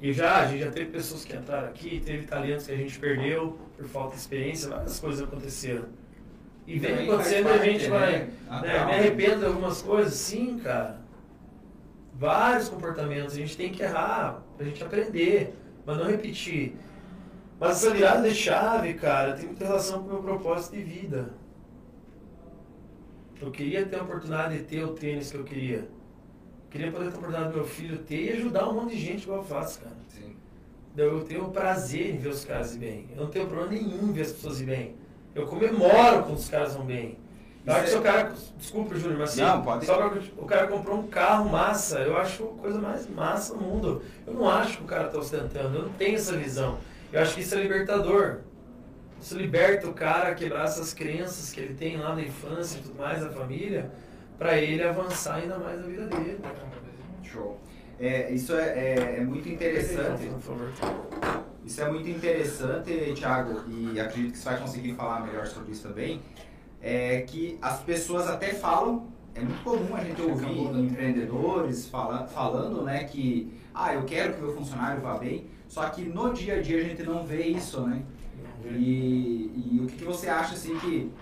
E 0.00 0.12
já, 0.12 0.42
a 0.42 0.46
gente 0.46 0.62
já 0.62 0.70
teve 0.70 0.90
pessoas 0.92 1.24
que 1.24 1.34
entraram 1.34 1.68
aqui, 1.68 2.00
teve 2.04 2.26
talentos 2.26 2.66
que 2.66 2.72
a 2.72 2.76
gente 2.76 2.98
perdeu 2.98 3.58
por 3.76 3.86
falta 3.86 4.14
de 4.14 4.20
experiência, 4.20 4.68
várias 4.68 5.00
coisas 5.00 5.26
aconteceram. 5.26 5.86
E 6.66 6.78
vem 6.78 6.90
Também 6.90 7.08
acontecendo 7.08 7.48
a 7.48 7.58
gente 7.58 7.88
vai. 7.88 8.12
né? 8.12 8.30
né, 8.62 8.84
me 8.84 8.92
arrependo 8.92 9.40
de 9.40 9.46
algumas 9.46 9.82
coisas? 9.82 10.14
Sim, 10.14 10.58
cara. 10.58 11.00
Vários 12.14 12.68
comportamentos. 12.68 13.34
A 13.34 13.36
gente 13.38 13.56
tem 13.56 13.72
que 13.72 13.82
errar 13.82 14.42
pra 14.56 14.66
gente 14.66 14.84
aprender, 14.84 15.54
mas 15.86 15.96
não 15.96 16.04
repetir. 16.06 16.76
Mas 17.58 17.70
essa 17.82 17.90
virada 17.90 18.28
de 18.28 18.34
chave, 18.34 18.94
cara, 18.94 19.32
tem 19.32 19.46
muita 19.46 19.64
relação 19.64 20.02
com 20.02 20.10
o 20.10 20.12
meu 20.12 20.22
propósito 20.22 20.76
de 20.76 20.82
vida. 20.82 21.30
Eu 23.40 23.50
queria 23.50 23.86
ter 23.86 23.96
a 23.96 24.02
oportunidade 24.02 24.58
de 24.58 24.64
ter 24.64 24.84
o 24.84 24.88
tênis 24.94 25.30
que 25.30 25.36
eu 25.36 25.44
queria. 25.44 25.88
Queria 26.70 26.90
poder 26.92 27.06
ter 27.10 27.14
a 27.14 27.18
oportunidade 27.18 27.50
do 27.50 27.56
meu 27.56 27.66
filho 27.66 27.98
ter 27.98 28.24
e 28.24 28.32
ajudar 28.36 28.68
um 28.68 28.74
monte 28.74 28.94
de 28.94 29.00
gente 29.00 29.22
igual 29.22 29.38
eu 29.38 29.44
faço, 29.44 29.80
cara. 29.80 29.96
Sim. 30.08 30.36
Eu 30.96 31.20
tenho 31.24 31.48
prazer 31.48 32.14
em 32.14 32.18
ver 32.18 32.28
os 32.28 32.44
caras 32.44 32.74
ir 32.74 32.78
bem. 32.78 33.06
Eu 33.14 33.22
não 33.24 33.30
tenho 33.30 33.46
problema 33.46 33.72
nenhum 33.72 34.08
em 34.08 34.12
ver 34.12 34.22
as 34.22 34.32
pessoas 34.32 34.60
ir 34.60 34.64
bem. 34.64 34.96
Eu 35.34 35.46
comemoro 35.46 36.24
quando 36.24 36.36
os 36.36 36.48
caras 36.48 36.74
vão 36.74 36.84
bem. 36.84 37.16
Eu 37.66 37.72
acho 37.74 37.84
que 37.84 37.90
se 37.90 37.96
o 37.96 38.02
cara. 38.02 38.32
Desculpa, 38.58 38.96
Júnior, 38.96 39.18
mas 39.18 39.30
assim, 39.30 39.42
Não, 39.42 39.62
pode- 39.62 39.86
só 39.86 40.10
o 40.38 40.46
cara 40.46 40.66
comprou 40.68 40.98
um 40.98 41.06
carro 41.06 41.48
massa, 41.50 41.98
eu 42.00 42.16
acho 42.16 42.44
a 42.44 42.62
coisa 42.62 42.78
mais 42.80 43.08
massa 43.08 43.54
do 43.54 43.60
mundo. 43.60 44.02
Eu 44.26 44.32
não 44.34 44.48
acho 44.48 44.78
que 44.78 44.84
o 44.84 44.86
cara 44.86 45.06
está 45.06 45.18
ostentando, 45.18 45.76
eu 45.76 45.82
não 45.84 45.92
tenho 45.92 46.16
essa 46.16 46.36
visão. 46.36 46.78
Eu 47.12 47.20
acho 47.20 47.34
que 47.34 47.42
isso 47.42 47.54
é 47.54 47.60
libertador. 47.62 48.38
Isso 49.20 49.36
liberta 49.36 49.86
o 49.88 49.92
cara 49.92 50.28
a 50.28 50.34
quebrar 50.34 50.64
essas 50.64 50.94
crenças 50.94 51.52
que 51.52 51.60
ele 51.60 51.74
tem 51.74 51.96
lá 51.96 52.14
na 52.14 52.22
infância 52.22 52.78
e 52.78 52.82
tudo 52.82 52.96
mais, 52.96 53.20
da 53.20 53.30
família, 53.30 53.90
para 54.38 54.56
ele 54.58 54.82
avançar 54.82 55.36
ainda 55.36 55.58
mais 55.58 55.80
na 55.80 55.86
vida 55.86 56.06
dele. 56.06 56.38
Show. 57.22 57.58
É, 57.98 58.30
isso 58.32 58.54
é, 58.54 58.66
é- 58.78 59.16
é 59.18 59.20
muito 59.24 59.48
interessante. 59.48 60.26
Por 60.26 60.40
favor. 60.40 60.72
Isso 61.64 61.82
é 61.82 61.90
muito 61.90 62.08
interessante, 62.08 63.12
Thiago, 63.14 63.64
e 63.68 63.98
acredito 64.00 64.32
que 64.32 64.38
você 64.38 64.48
vai 64.48 64.60
conseguir 64.60 64.94
falar 64.94 65.20
melhor 65.26 65.46
sobre 65.46 65.72
isso 65.72 65.86
também. 65.88 66.20
É 66.80 67.22
que 67.22 67.58
as 67.60 67.80
pessoas 67.80 68.28
até 68.28 68.54
falam, 68.54 69.08
é 69.34 69.40
muito 69.40 69.62
comum 69.64 69.94
a 69.94 70.00
gente 70.02 70.22
ouvir 70.22 70.46
Acabou, 70.46 70.72
né? 70.72 70.80
empreendedores 70.80 71.88
fala, 71.88 72.26
falando, 72.26 72.82
né, 72.84 73.04
que 73.04 73.52
ah, 73.74 73.92
eu 73.94 74.04
quero 74.04 74.34
que 74.34 74.40
o 74.40 74.44
meu 74.44 74.54
funcionário 74.54 75.02
vá 75.02 75.18
bem, 75.18 75.46
só 75.68 75.86
que 75.90 76.02
no 76.04 76.32
dia 76.32 76.54
a 76.54 76.62
dia 76.62 76.78
a 76.78 76.84
gente 76.84 77.02
não 77.02 77.26
vê 77.26 77.42
isso, 77.42 77.80
né? 77.82 78.02
E, 78.64 79.52
e 79.72 79.80
o 79.82 79.86
que, 79.86 79.96
que 79.96 80.04
você 80.04 80.28
acha 80.28 80.54
assim 80.54 80.78
que, 80.78 81.12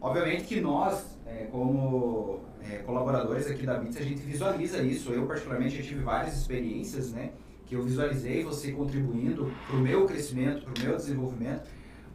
obviamente 0.00 0.44
que 0.44 0.60
nós, 0.60 1.18
é, 1.26 1.46
como 1.50 2.40
é, 2.68 2.78
colaboradores 2.78 3.46
aqui 3.50 3.64
da 3.64 3.74
Bits, 3.74 3.96
a 3.96 4.02
gente 4.02 4.20
visualiza 4.22 4.82
isso. 4.82 5.12
Eu 5.12 5.26
particularmente 5.26 5.76
já 5.76 5.82
tive 5.82 6.02
várias 6.02 6.36
experiências, 6.36 7.12
né, 7.12 7.30
que 7.66 7.74
eu 7.74 7.82
visualizei 7.82 8.42
você 8.42 8.72
contribuindo 8.72 9.52
para 9.66 9.76
o 9.76 9.80
meu 9.80 10.06
crescimento, 10.06 10.64
para 10.64 10.82
o 10.82 10.86
meu 10.86 10.96
desenvolvimento. 10.96 11.68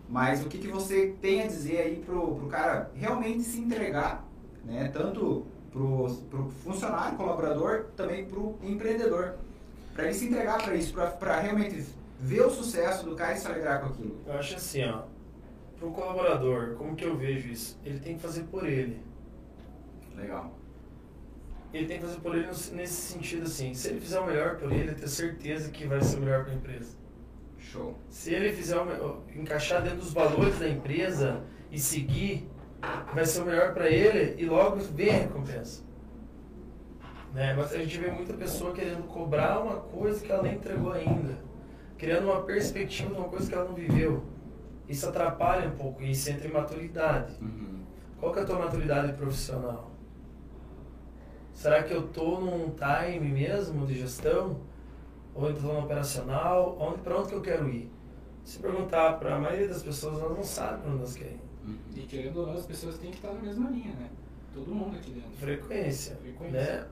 Mas 0.07 0.45
o 0.45 0.49
que, 0.49 0.57
que 0.57 0.67
você 0.67 1.15
tem 1.21 1.41
a 1.41 1.47
dizer 1.47 1.79
aí 1.79 2.03
pro, 2.05 2.35
pro 2.35 2.47
cara 2.47 2.91
realmente 2.93 3.41
se 3.41 3.59
entregar, 3.59 4.27
né, 4.63 4.89
tanto 4.93 5.45
pro, 5.71 6.07
pro 6.29 6.49
funcionário, 6.63 7.17
colaborador, 7.17 7.85
também 7.95 8.25
pro 8.25 8.55
empreendedor, 8.61 9.35
para 9.93 10.05
ele 10.05 10.13
se 10.13 10.25
entregar 10.25 10.61
para 10.61 10.75
isso, 10.75 10.93
para 10.93 11.39
realmente 11.39 11.85
ver 12.19 12.41
o 12.41 12.49
sucesso 12.49 13.05
do 13.05 13.15
cara 13.15 13.33
e 13.33 13.37
se 13.37 13.47
alegrar 13.47 13.81
com 13.81 13.87
aquilo. 13.87 14.21
Eu 14.25 14.33
acho 14.33 14.55
assim, 14.55 14.83
ó. 14.85 15.03
Para 15.77 15.87
o 15.87 15.91
colaborador, 15.91 16.75
como 16.77 16.95
que 16.95 17.03
eu 17.03 17.17
vejo 17.17 17.49
isso? 17.49 17.77
Ele 17.83 17.99
tem 17.99 18.15
que 18.15 18.21
fazer 18.21 18.43
por 18.43 18.65
ele. 18.65 19.01
Legal. 20.15 20.57
Ele 21.73 21.87
tem 21.87 21.99
que 21.99 22.05
fazer 22.05 22.19
por 22.19 22.35
ele 22.35 22.47
nesse 22.47 22.87
sentido 22.87 23.43
assim. 23.43 23.73
Se 23.73 23.89
ele 23.89 23.99
fizer 23.99 24.19
o 24.19 24.25
melhor 24.25 24.57
por 24.57 24.71
ele, 24.71 24.91
eu 24.91 24.95
tenho 24.95 25.07
certeza 25.07 25.69
que 25.69 25.85
vai 25.85 26.01
ser 26.01 26.17
o 26.17 26.21
melhor 26.21 26.43
para 26.43 26.53
a 26.53 26.55
empresa. 26.55 26.95
Show. 27.57 27.97
Se 28.09 28.33
ele 28.33 28.53
fizer 28.53 28.77
o 28.77 29.23
encaixar 29.35 29.81
dentro 29.81 29.99
dos 29.99 30.13
valores 30.13 30.57
da 30.59 30.69
empresa 30.69 31.43
e 31.71 31.79
seguir, 31.79 32.49
vai 33.13 33.25
ser 33.25 33.41
o 33.41 33.45
melhor 33.45 33.73
para 33.73 33.89
ele 33.89 34.41
e 34.41 34.45
logo 34.45 34.77
vem 34.77 35.09
a 35.09 35.13
recompensa. 35.13 35.83
Né? 37.33 37.53
Mas 37.53 37.73
a 37.73 37.77
gente 37.77 37.97
vê 37.97 38.09
muita 38.09 38.33
pessoa 38.33 38.71
querendo 38.71 39.03
cobrar 39.07 39.59
uma 39.59 39.81
coisa 39.81 40.23
que 40.23 40.31
ela 40.31 40.43
nem 40.43 40.55
entregou 40.55 40.93
ainda, 40.93 41.37
criando 41.97 42.31
uma 42.31 42.43
perspectiva 42.43 43.13
de 43.13 43.19
uma 43.19 43.27
coisa 43.27 43.49
que 43.49 43.53
ela 43.53 43.65
não 43.65 43.75
viveu. 43.75 44.23
Isso 44.87 45.09
atrapalha 45.09 45.67
um 45.67 45.75
pouco, 45.75 46.01
isso 46.03 46.29
entra 46.29 46.47
em 46.47 46.51
maturidade. 46.51 47.37
Uhum. 47.41 47.83
Qual 48.17 48.31
que 48.31 48.39
é 48.39 48.43
a 48.43 48.45
tua 48.45 48.59
maturidade 48.59 49.11
profissional? 49.13 49.94
Será 51.55 51.81
que 51.81 51.93
eu 51.93 52.07
tô 52.09 52.39
num 52.39 52.71
time 52.75 53.27
mesmo 53.31 53.87
de 53.87 53.97
gestão? 53.97 54.59
Ou 55.33 55.51
tô 55.53 55.61
no 55.61 55.79
operacional? 55.79 56.77
Onde, 56.79 56.99
para 56.99 57.17
onde 57.17 57.29
que 57.29 57.35
eu 57.35 57.41
quero 57.41 57.67
ir? 57.69 57.89
Se 58.43 58.59
perguntar 58.59 59.13
para 59.13 59.35
a 59.35 59.39
maioria 59.39 59.67
das 59.67 59.81
pessoas, 59.81 60.19
elas 60.21 60.37
não 60.37 60.43
sabem 60.43 60.81
para 60.81 60.89
onde 60.91 60.99
elas 60.99 61.15
querem. 61.15 61.39
E 61.95 62.01
querendo 62.01 62.41
ou 62.41 62.47
não, 62.47 62.53
as 62.53 62.65
pessoas 62.65 62.97
têm 62.99 63.09
que 63.09 63.17
estar 63.17 63.33
na 63.33 63.41
mesma 63.41 63.69
linha, 63.71 63.93
né? 63.95 64.09
Todo 64.53 64.75
mundo 64.75 64.95
aqui 64.97 65.11
dentro. 65.11 65.31
Frequência, 65.31 66.15
Frequência. 66.17 66.51
né? 66.51 66.87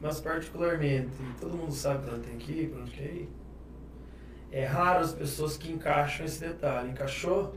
Mas 0.00 0.20
particularmente, 0.20 1.10
todo 1.40 1.56
mundo 1.56 1.72
sabe 1.72 2.04
para 2.04 2.14
onde 2.14 2.28
tem 2.28 2.38
que 2.38 2.52
ir, 2.52 2.70
para 2.70 2.80
onde 2.80 2.90
quer 2.92 3.12
ir. 3.12 3.28
É 4.50 4.64
raro 4.64 5.00
as 5.00 5.12
pessoas 5.12 5.56
que 5.58 5.70
encaixam 5.70 6.24
esse 6.24 6.40
detalhe. 6.40 6.90
Encaixou? 6.92 7.54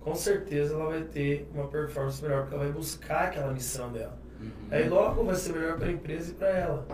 Com 0.00 0.14
certeza 0.14 0.74
ela 0.74 0.86
vai 0.90 1.02
ter 1.04 1.48
uma 1.54 1.68
performance 1.68 2.20
melhor, 2.22 2.42
porque 2.42 2.54
ela 2.56 2.64
vai 2.64 2.72
buscar 2.72 3.28
aquela 3.28 3.52
missão 3.52 3.90
dela. 3.90 4.19
Uhum. 4.40 4.50
Aí 4.70 4.88
logo 4.88 5.24
vai 5.24 5.34
ser 5.34 5.52
melhor 5.52 5.78
para 5.78 5.88
a 5.88 5.92
empresa 5.92 6.32
e 6.32 6.34
para 6.34 6.48
ela. 6.48 6.86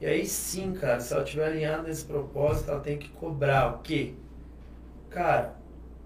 E 0.00 0.06
aí 0.06 0.26
sim, 0.26 0.72
cara, 0.72 1.00
se 1.00 1.12
ela 1.12 1.22
estiver 1.22 1.46
alinhada 1.46 1.82
nesse 1.82 2.04
propósito, 2.04 2.70
ela 2.70 2.80
tem 2.80 2.98
que 2.98 3.08
cobrar 3.10 3.74
o 3.74 3.78
quê? 3.78 4.14
Cara, 5.10 5.56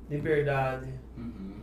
liberdade. 0.09 0.89
Uhum. 1.17 1.63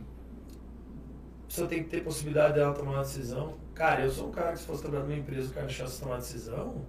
A 1.44 1.46
pessoa 1.46 1.68
tem 1.68 1.82
que 1.82 1.90
ter 1.90 2.02
possibilidade 2.02 2.54
dela 2.54 2.72
tomar 2.74 2.92
uma 2.92 3.02
decisão. 3.02 3.54
Cara, 3.74 4.02
eu 4.02 4.10
sou 4.10 4.28
um 4.28 4.32
cara 4.32 4.52
que 4.52 4.60
se 4.60 4.66
fosse 4.66 4.82
trabalhar 4.82 5.04
numa 5.04 5.16
empresa 5.16 5.50
o 5.50 5.54
cara 5.54 5.66
deixasse 5.66 6.00
tomar 6.00 6.16
decisão, 6.16 6.86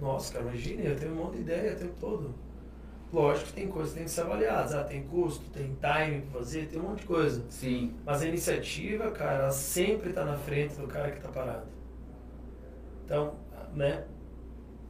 nossa, 0.00 0.32
cara, 0.32 0.44
imagina, 0.44 0.82
eu 0.82 0.96
tenho 0.96 1.12
um 1.12 1.16
monte 1.16 1.36
de 1.36 1.40
ideia 1.40 1.74
o 1.74 1.76
tempo 1.76 1.94
todo. 1.98 2.34
Lógico 3.12 3.46
que 3.46 3.52
tem 3.52 3.68
coisas 3.68 3.92
que 3.92 3.98
tem 3.98 4.04
que 4.04 4.10
ser 4.10 4.22
avaliadas. 4.22 4.74
Ah, 4.74 4.84
tem 4.84 5.06
custo, 5.06 5.48
tem 5.50 5.76
time 5.76 6.22
pra 6.22 6.40
fazer, 6.40 6.66
tem 6.66 6.80
um 6.80 6.84
monte 6.84 7.00
de 7.00 7.06
coisa. 7.06 7.44
Sim. 7.48 7.94
Mas 8.04 8.22
a 8.22 8.26
iniciativa, 8.26 9.10
cara, 9.10 9.42
ela 9.44 9.50
sempre 9.52 10.10
está 10.10 10.24
na 10.24 10.36
frente 10.36 10.74
do 10.74 10.86
cara 10.86 11.10
que 11.10 11.18
está 11.18 11.28
parado. 11.28 11.66
Então, 13.04 13.36
né? 13.74 14.04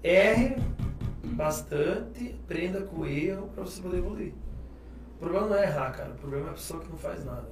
Erre 0.02 0.56
bastante, 1.24 2.38
aprenda 2.44 2.82
com 2.82 3.00
o 3.00 3.06
erro 3.06 3.48
para 3.48 3.64
você 3.64 3.82
poder 3.82 3.98
evoluir. 3.98 4.32
O 5.16 5.18
problema 5.18 5.46
não 5.48 5.56
é 5.56 5.64
errar, 5.64 5.92
cara. 5.92 6.10
O 6.10 6.16
problema 6.16 6.46
é 6.46 6.50
a 6.50 6.54
pessoa 6.54 6.80
que 6.80 6.88
não 6.88 6.96
faz 6.96 7.24
nada. 7.24 7.48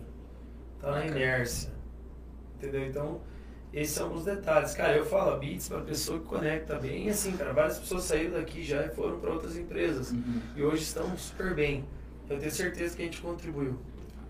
Tá 0.81 0.91
na 0.93 1.07
inércia. 1.07 1.73
Entendeu? 2.57 2.87
Então, 2.87 3.21
esses 3.75 3.95
são 3.95 4.15
os 4.15 4.25
detalhes. 4.25 4.75
Cara, 4.75 4.97
eu 4.97 5.05
falo 5.05 5.33
a 5.33 5.37
Beats 5.37 5.69
para 5.69 5.81
pessoa 5.81 6.21
que 6.21 6.27
conecta 6.27 6.77
bem. 6.79 7.07
E 7.07 7.11
assim, 7.11 7.33
cara, 7.33 7.53
várias 7.53 7.79
pessoas 7.79 8.05
saíram 8.05 8.33
daqui 8.33 8.63
já 8.63 8.87
e 8.87 8.89
foram 8.91 9.19
para 9.19 9.33
outras 9.33 9.57
empresas. 9.57 10.13
Uhum. 10.13 10.41
E 10.55 10.63
hoje 10.63 10.83
estão 10.85 11.17
super 11.17 11.55
bem. 11.55 11.85
Eu 12.31 12.39
tenho 12.39 12.53
certeza 12.53 12.97
que 12.97 13.03
a 13.03 13.05
gente 13.05 13.21
contribuiu. 13.21 13.79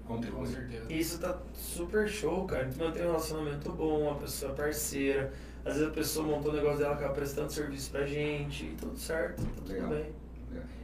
Com 0.07 0.15
Contribui. 0.15 0.47
certeza. 0.47 0.85
E 0.89 0.99
Isso 0.99 1.19
tá 1.19 1.39
super 1.55 2.09
show, 2.09 2.45
cara. 2.47 2.63
A 2.63 2.65
gente 2.65 2.79
mantém 2.79 3.03
um 3.03 3.07
relacionamento 3.07 3.73
bom, 3.73 4.11
a 4.11 4.15
pessoa 4.17 4.53
é 4.53 4.55
parceira. 4.55 5.33
Às 5.65 5.75
vezes 5.75 5.89
a 5.89 5.93
pessoa 5.93 6.27
montou 6.27 6.53
o 6.53 6.55
negócio 6.57 6.79
dela, 6.79 6.95
acaba 6.95 7.15
prestando 7.15 7.51
serviço 7.51 7.91
pra 7.91 8.05
gente 8.05 8.67
e 8.67 8.77
tudo 8.79 8.99
certo, 8.99 9.43
tá 9.43 9.51
tudo 9.57 9.73
Legal. 9.73 9.89
bem. 9.89 10.07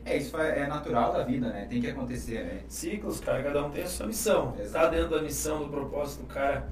É, 0.07 0.16
isso 0.16 0.35
é 0.38 0.61
é 0.61 0.66
natural 0.66 1.12
da 1.12 1.23
vida, 1.23 1.51
né? 1.51 1.66
Tem 1.68 1.81
que 1.83 1.88
acontecer, 1.90 2.44
né? 2.44 2.61
Ciclos, 2.66 3.20
cara, 3.20 3.42
cada 3.42 3.66
um 3.66 3.70
tem 3.70 3.83
a 3.83 3.87
sua 3.87 4.07
missão. 4.07 4.57
Exato. 4.59 4.73
Tá 4.73 4.90
dentro 4.90 5.11
da 5.11 5.23
missão, 5.23 5.64
do 5.64 5.68
propósito 5.68 6.23
do 6.23 6.27
cara 6.27 6.66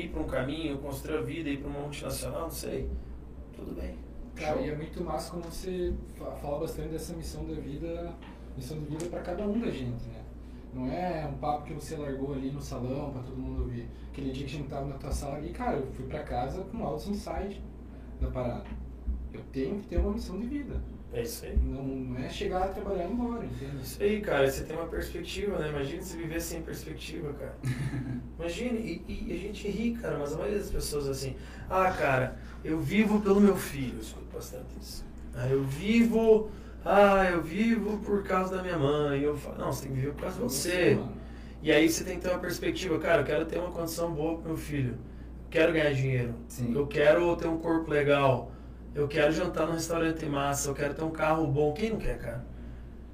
ir 0.00 0.08
pra 0.10 0.20
um 0.22 0.26
caminho, 0.26 0.78
construir 0.78 1.18
a 1.18 1.22
vida, 1.22 1.48
ir 1.48 1.58
pra 1.58 1.68
uma 1.68 1.80
multinacional, 1.80 2.42
não 2.42 2.50
sei. 2.50 2.88
Tudo 3.54 3.74
bem. 3.74 3.94
Cara, 4.34 4.56
Show. 4.58 4.66
e 4.66 4.70
é 4.70 4.76
muito 4.76 5.02
massa 5.02 5.30
como 5.30 5.44
você 5.44 5.94
fa- 6.16 6.30
fala 6.32 6.58
bastante 6.60 6.88
dessa 6.90 7.14
missão 7.14 7.44
da 7.46 7.54
vida, 7.54 8.12
missão 8.56 8.78
de 8.78 8.84
vida 8.84 9.06
para 9.06 9.20
cada 9.22 9.44
um 9.46 9.58
da 9.58 9.70
gente, 9.70 10.04
né? 10.08 10.22
Não 10.74 10.86
é 10.92 11.26
um 11.26 11.38
papo 11.38 11.64
que 11.64 11.72
você 11.72 11.96
largou 11.96 12.34
ali 12.34 12.50
no 12.50 12.60
salão 12.60 13.10
para 13.10 13.22
todo 13.22 13.36
mundo 13.38 13.62
ouvir. 13.62 13.88
Aquele 14.12 14.30
dia 14.32 14.46
que 14.46 14.54
a 14.54 14.58
gente 14.58 14.68
tava 14.68 14.86
na 14.86 14.98
tua 14.98 15.10
sala 15.10 15.36
ali, 15.36 15.50
cara, 15.50 15.78
eu 15.78 15.86
fui 15.92 16.04
para 16.06 16.22
casa 16.22 16.62
com 16.64 16.84
altos 16.84 17.08
insights 17.08 17.58
da 18.20 18.28
parada. 18.30 18.64
Eu 19.32 19.40
tenho 19.52 19.78
que 19.80 19.86
ter 19.86 19.96
uma 19.98 20.12
missão 20.12 20.38
de 20.38 20.46
vida. 20.46 20.78
É 21.12 21.22
isso 21.22 21.44
aí. 21.46 21.56
Não, 21.56 22.16
é 22.18 22.28
chegar, 22.28 22.68
trabalhar 22.74 23.04
e 23.04 23.08
ir 23.08 23.12
embora, 23.12 23.44
entende? 23.44 23.82
Isso 23.82 24.02
aí, 24.02 24.20
cara, 24.20 24.50
você 24.50 24.64
tem 24.64 24.76
uma 24.76 24.86
perspectiva, 24.86 25.58
né? 25.58 25.68
Imagina 25.70 26.02
se 26.02 26.16
viver 26.16 26.40
sem 26.40 26.62
perspectiva, 26.62 27.32
cara. 27.34 27.56
Imagine, 28.38 29.02
e, 29.08 29.24
e 29.28 29.32
a 29.32 29.36
gente 29.38 29.68
ri, 29.68 29.92
cara, 29.96 30.18
mas 30.18 30.32
a 30.34 30.36
maioria 30.36 30.58
das 30.58 30.70
pessoas 30.70 31.08
assim, 31.08 31.36
ah, 31.70 31.90
cara, 31.92 32.36
eu 32.64 32.78
vivo 32.80 33.20
pelo 33.20 33.40
meu 33.40 33.56
filho, 33.56 33.94
eu 33.96 34.00
escuto 34.02 34.26
bastante 34.32 34.78
isso. 34.80 35.04
Ah, 35.34 35.48
eu 35.48 35.62
vivo 35.64 36.50
Ah, 36.84 37.24
eu 37.30 37.42
vivo 37.42 37.98
por 37.98 38.22
causa 38.24 38.56
da 38.56 38.62
minha 38.62 38.78
mãe. 38.78 39.20
Eu 39.22 39.36
falo, 39.36 39.58
não, 39.58 39.72
você 39.72 39.82
tem 39.82 39.90
que 39.92 39.96
viver 40.00 40.12
por 40.12 40.22
causa 40.22 40.36
de 40.36 40.42
você. 40.42 40.94
mano. 40.94 41.12
E 41.62 41.72
aí 41.72 41.88
você 41.88 42.04
tem 42.04 42.16
que 42.16 42.22
ter 42.22 42.30
uma 42.30 42.38
perspectiva, 42.38 42.98
cara, 42.98 43.22
eu 43.22 43.26
quero 43.26 43.44
ter 43.46 43.58
uma 43.58 43.70
condição 43.72 44.12
boa 44.14 44.36
pro 44.38 44.48
meu 44.48 44.56
filho. 44.56 44.96
Quero 45.50 45.72
ganhar 45.72 45.92
dinheiro. 45.92 46.34
Sim. 46.48 46.72
Eu 46.74 46.86
quero 46.86 47.34
ter 47.36 47.48
um 47.48 47.58
corpo 47.58 47.90
legal. 47.90 48.52
Eu 48.96 49.06
quero 49.06 49.30
jantar 49.30 49.66
num 49.66 49.74
restaurante 49.74 50.24
massa. 50.24 50.70
Eu 50.70 50.74
quero 50.74 50.94
ter 50.94 51.04
um 51.04 51.10
carro 51.10 51.46
bom. 51.46 51.74
Quem 51.74 51.90
não 51.90 51.98
quer, 51.98 52.18
cara? 52.18 52.46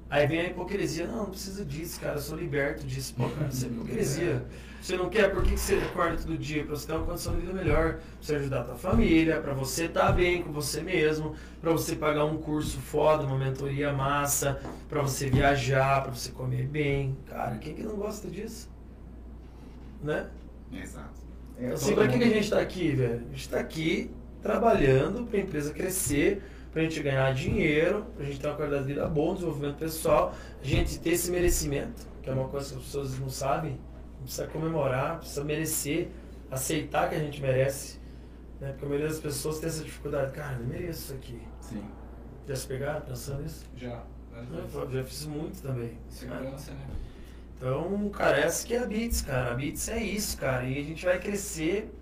Aí 0.09 0.25
vem 0.25 0.39
a 0.39 0.45
hipocrisia. 0.45 1.05
Não, 1.05 1.17
não 1.17 1.25
preciso 1.25 1.65
disso, 1.65 1.99
cara. 1.99 2.15
Eu 2.15 2.21
sou 2.21 2.37
liberto 2.37 2.87
disso. 2.87 3.13
Pô, 3.17 3.27
cara, 3.27 3.49
isso 3.49 3.65
é 3.65 3.67
hipocrisia. 3.69 4.45
Você 4.81 4.95
não 4.95 5.09
quer? 5.09 5.33
Por 5.33 5.43
que 5.43 5.51
que 5.51 5.59
você 5.59 5.75
acorda 5.75 6.15
todo 6.15 6.37
dia? 6.37 6.63
Pra 6.63 6.73
você 6.73 6.87
ter 6.87 6.93
uma 6.93 7.05
condição 7.05 7.35
de 7.35 7.41
vida 7.41 7.51
melhor. 7.51 7.95
Pra 7.95 8.01
você 8.21 8.35
ajudar 8.35 8.61
a 8.61 8.63
tua 8.63 8.75
família. 8.75 9.41
Pra 9.41 9.53
você 9.53 9.85
estar 9.85 10.13
bem 10.13 10.41
com 10.41 10.53
você 10.53 10.81
mesmo. 10.81 11.35
Pra 11.59 11.73
você 11.73 11.97
pagar 11.97 12.23
um 12.23 12.37
curso 12.37 12.79
foda, 12.79 13.25
uma 13.25 13.37
mentoria 13.37 13.91
massa. 13.91 14.61
Pra 14.87 15.01
você 15.01 15.29
viajar. 15.29 16.01
Pra 16.01 16.13
você 16.13 16.31
comer 16.31 16.65
bem. 16.65 17.17
Cara, 17.27 17.57
quem 17.57 17.75
que 17.75 17.83
não 17.83 17.97
gosta 17.97 18.29
disso? 18.29 18.69
Né? 20.01 20.27
Exato. 20.71 21.21
Então, 21.57 21.73
assim, 21.73 21.93
pra 21.93 22.07
que, 22.07 22.17
que 22.17 22.23
a 22.23 22.29
gente 22.29 22.49
tá 22.49 22.61
aqui, 22.61 22.91
velho? 22.91 23.21
A 23.27 23.35
gente 23.35 23.49
tá 23.49 23.59
aqui 23.59 24.09
trabalhando 24.43 25.25
pra 25.25 25.39
empresa 25.39 25.73
crescer, 25.73 26.43
pra 26.71 26.83
gente 26.83 27.01
ganhar 27.01 27.33
dinheiro, 27.33 28.05
pra 28.15 28.25
gente 28.25 28.39
ter 28.39 28.47
uma 28.47 28.55
qualidade 28.55 28.83
de 28.83 28.93
vida 28.93 29.07
boa, 29.07 29.31
um 29.31 29.35
desenvolvimento 29.35 29.77
pessoal, 29.77 30.35
a 30.61 30.65
gente 30.65 30.99
ter 30.99 31.11
esse 31.11 31.31
merecimento, 31.31 32.05
que 32.21 32.29
é 32.29 32.33
uma 32.33 32.49
coisa 32.49 32.69
que 32.69 32.75
as 32.77 32.83
pessoas 32.83 33.17
não 33.19 33.29
sabem, 33.29 33.79
precisa 34.21 34.47
comemorar, 34.47 35.19
precisa 35.19 35.43
merecer, 35.43 36.09
aceitar 36.51 37.09
que 37.09 37.15
a 37.15 37.19
gente 37.19 37.41
merece. 37.41 37.99
Né? 38.59 38.69
Porque 38.71 38.85
a 38.85 38.87
maioria 38.89 39.09
das 39.09 39.19
pessoas 39.19 39.59
tem 39.59 39.69
essa 39.69 39.83
dificuldade, 39.83 40.33
cara, 40.33 40.57
eu 40.59 40.67
mereço 40.67 41.03
isso 41.03 41.13
aqui. 41.13 41.41
Sim. 41.61 41.83
Já 42.47 42.55
se 42.55 42.67
pegaram 42.67 43.01
pensando 43.01 43.41
nisso? 43.41 43.65
Já. 43.77 44.03
Eu 44.33 44.91
já 44.91 45.03
fiz 45.03 45.25
muito 45.25 45.61
também. 45.61 45.89
né? 45.89 45.97
Segurança, 46.09 46.71
né? 46.71 46.87
Então, 47.55 48.09
cara, 48.09 48.39
essa 48.39 48.65
que 48.65 48.73
é 48.73 48.79
a 48.79 48.85
Beats, 48.85 49.21
cara. 49.21 49.51
A 49.51 49.53
Beats 49.53 49.87
é 49.87 50.03
isso, 50.03 50.37
cara. 50.37 50.65
E 50.65 50.77
a 50.77 50.83
gente 50.83 51.05
vai 51.05 51.19
crescer, 51.19 51.93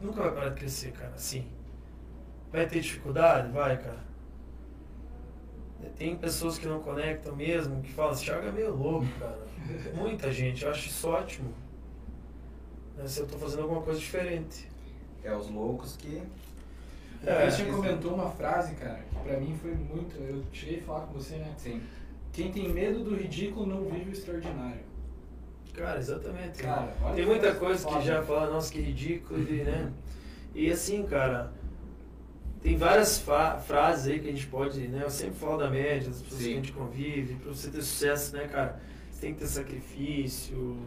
nunca 0.00 0.22
vai 0.22 0.32
parar 0.32 0.48
de 0.50 0.56
crescer, 0.56 0.92
cara, 0.92 1.12
assim. 1.14 1.46
Vai 2.52 2.66
ter 2.66 2.80
dificuldade? 2.80 3.52
Vai, 3.52 3.76
cara. 3.78 4.00
Tem 5.96 6.16
pessoas 6.16 6.58
que 6.58 6.66
não 6.66 6.80
conectam 6.80 7.34
mesmo, 7.36 7.80
que 7.82 7.92
falam, 7.92 8.12
esse 8.12 8.24
Thiago 8.24 8.46
é 8.48 8.52
meio 8.52 8.74
louco, 8.74 9.06
cara. 9.18 9.38
Muita 9.94 10.32
gente, 10.32 10.64
eu 10.64 10.70
acho 10.70 10.88
isso 10.88 11.08
ótimo. 11.08 11.52
Né, 12.96 13.06
Se 13.06 13.20
eu 13.20 13.26
tô 13.26 13.36
fazendo 13.38 13.62
alguma 13.62 13.82
coisa 13.82 13.98
diferente. 14.00 14.68
É 15.22 15.34
os 15.34 15.50
loucos 15.50 15.96
que. 15.96 16.22
O 17.22 17.28
É, 17.28 17.42
Christian 17.42 17.66
esse- 17.66 17.76
comentou 17.76 18.14
uma 18.14 18.30
frase, 18.30 18.74
cara, 18.76 19.00
que 19.10 19.16
pra 19.16 19.38
mim 19.38 19.54
foi 19.60 19.74
muito. 19.74 20.16
Eu 20.16 20.42
cheguei 20.52 20.80
a 20.80 20.82
falar 20.82 21.00
com 21.06 21.12
você, 21.14 21.36
né? 21.36 21.52
Sim. 21.58 21.82
Quem 22.32 22.50
tem 22.50 22.68
medo 22.70 23.04
do 23.04 23.14
ridículo 23.14 23.66
não 23.66 23.84
vive 23.84 24.10
o 24.10 24.12
extraordinário. 24.12 24.80
Cara, 25.74 25.98
exatamente. 25.98 26.62
Cara, 26.62 26.94
olha 27.02 27.14
Tem 27.14 27.24
que 27.24 27.30
muita 27.30 27.54
coisa 27.54 27.84
que 27.86 27.92
foda. 27.92 28.04
já 28.04 28.22
fala, 28.22 28.50
nossa, 28.50 28.72
que 28.72 28.80
ridículo, 28.80 29.40
e, 29.42 29.62
né? 29.64 29.92
E 30.54 30.70
assim, 30.70 31.04
cara, 31.06 31.52
tem 32.62 32.76
várias 32.76 33.18
frases 33.66 34.12
aí 34.12 34.18
que 34.20 34.28
a 34.28 34.32
gente 34.32 34.46
pode, 34.46 34.86
né? 34.88 35.02
Eu 35.04 35.10
sempre 35.10 35.36
falo 35.36 35.56
da 35.58 35.70
média, 35.70 36.08
das 36.08 36.20
pessoas 36.22 36.40
Sim. 36.42 36.46
que 36.46 36.52
a 36.52 36.56
gente 36.56 36.72
convive, 36.72 37.34
pra 37.36 37.52
você 37.52 37.70
ter 37.70 37.82
sucesso, 37.82 38.36
né, 38.36 38.46
cara? 38.48 38.80
Você 39.10 39.20
tem 39.22 39.34
que 39.34 39.40
ter 39.40 39.46
sacrifício, 39.46 40.78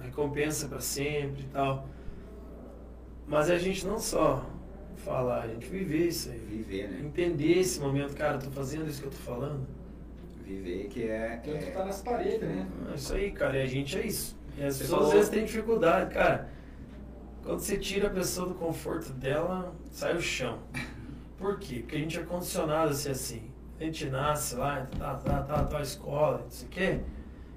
recompensa 0.00 0.68
pra 0.68 0.80
sempre 0.80 1.42
e 1.42 1.46
tal. 1.46 1.88
Mas 3.26 3.48
a 3.50 3.56
gente 3.58 3.86
não 3.86 3.98
só 3.98 4.44
falar, 4.96 5.42
a 5.44 5.48
gente 5.48 5.66
viver 5.68 6.08
isso 6.08 6.30
aí. 6.30 6.38
Viver, 6.38 6.88
né? 6.90 7.00
Entender 7.02 7.58
esse 7.58 7.80
momento, 7.80 8.14
cara, 8.14 8.36
eu 8.36 8.40
tô 8.42 8.50
fazendo 8.50 8.88
isso 8.88 9.00
que 9.00 9.06
eu 9.08 9.12
tô 9.12 9.18
falando. 9.18 9.66
Viver 10.44 10.88
que 10.88 11.04
é. 11.04 11.36
Tanto 11.42 11.64
é- 11.64 11.70
tá 11.70 11.84
nas 11.84 12.02
paredes, 12.02 12.40
né? 12.42 12.66
É 12.90 12.94
isso 12.94 13.14
aí, 13.14 13.30
cara, 13.30 13.56
e 13.58 13.62
a 13.62 13.66
gente 13.66 13.96
é 13.98 14.06
isso. 14.06 14.36
E 14.58 14.62
as 14.64 14.74
Você 14.74 14.82
pessoas 14.84 14.90
falou- 14.90 15.06
às 15.08 15.14
vezes 15.14 15.30
têm 15.30 15.44
dificuldade, 15.44 16.12
cara. 16.12 16.50
Quando 17.42 17.60
você 17.60 17.78
tira 17.78 18.08
a 18.08 18.10
pessoa 18.10 18.48
do 18.48 18.54
conforto 18.54 19.12
dela, 19.14 19.74
sai 19.90 20.14
o 20.16 20.20
chão. 20.20 20.58
Por 21.42 21.58
quê? 21.58 21.80
Porque 21.80 21.96
a 21.96 21.98
gente 21.98 22.18
é 22.20 22.22
condicionado 22.22 22.92
a 22.92 22.94
ser 22.94 23.10
assim. 23.10 23.50
A 23.80 23.82
gente 23.82 24.06
nasce 24.08 24.54
lá, 24.54 24.86
tá, 24.96 25.14
tá, 25.16 25.42
tá, 25.42 25.64
tá, 25.64 25.80
escola, 25.82 26.42
não 26.44 26.50
sei 26.50 26.68
o 26.68 26.70
quê. 26.70 27.00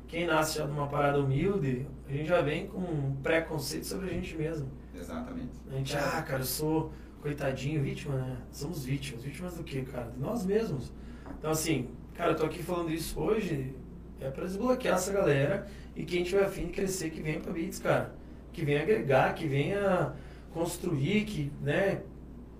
Quem 0.08 0.26
nasce 0.26 0.58
já 0.58 0.66
numa 0.66 0.88
parada 0.88 1.20
humilde, 1.20 1.86
a 2.10 2.12
gente 2.12 2.28
já 2.28 2.42
vem 2.42 2.66
com 2.66 2.80
um 2.80 3.16
preconceito 3.22 3.86
sobre 3.86 4.10
a 4.10 4.14
gente 4.14 4.36
mesmo. 4.36 4.68
Exatamente. 4.94 5.52
A 5.70 5.76
gente, 5.76 5.96
ah, 5.96 6.24
cara, 6.24 6.42
eu 6.42 6.46
sou 6.46 6.92
coitadinho, 7.22 7.84
vítima, 7.84 8.16
né? 8.16 8.38
Somos 8.52 8.84
vítimas. 8.86 9.24
Vítimas 9.24 9.56
do 9.56 9.64
quê, 9.64 9.84
cara? 9.84 10.10
De 10.10 10.20
nós 10.20 10.44
mesmos. 10.44 10.92
Então, 11.38 11.52
assim, 11.52 11.90
cara, 12.16 12.32
eu 12.32 12.36
tô 12.36 12.46
aqui 12.46 12.64
falando 12.64 12.92
isso 12.92 13.20
hoje 13.20 13.76
é 14.20 14.32
pra 14.32 14.46
desbloquear 14.46 14.96
essa 14.96 15.14
galera 15.14 15.68
e 15.96 16.04
quem 16.04 16.24
tiver 16.24 16.44
afim 16.44 16.66
de 16.68 16.74
crescer, 16.74 17.12
que 17.12 17.22
venha 17.22 17.40
pra 17.40 17.54
Beats, 17.54 17.78
cara. 17.78 18.16
Que 18.52 18.66
venha 18.66 18.82
agregar, 18.82 19.36
que 19.36 19.48
venha 19.48 20.14
construir, 20.52 21.26
que, 21.26 21.52
né? 21.62 22.02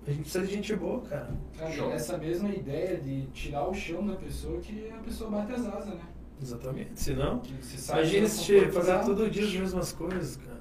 A 0.06 0.10
gente 0.10 0.20
precisa 0.22 0.46
de 0.46 0.52
gente 0.52 0.76
boa, 0.76 1.00
cara. 1.02 1.28
Cara, 1.58 1.72
essa 1.92 2.16
mesma 2.16 2.48
ideia 2.50 2.96
de 2.98 3.26
tirar 3.28 3.68
o 3.68 3.74
chão 3.74 4.06
da 4.06 4.14
pessoa 4.14 4.60
que 4.60 4.88
a 4.90 4.98
pessoa 4.98 5.30
bate 5.30 5.52
as 5.52 5.66
asas, 5.66 5.94
né? 5.94 6.00
Exatamente. 6.40 6.90
Senão, 6.94 7.40
Que 7.40 7.54
você 7.54 7.76
sai 7.78 8.00
imagina 8.02 8.28
se 8.28 8.60
fazer 8.66 8.92
dela. 8.92 9.04
todo 9.04 9.30
dia 9.30 9.44
as 9.44 9.52
mesmas 9.52 9.92
coisas, 9.92 10.36
cara. 10.36 10.60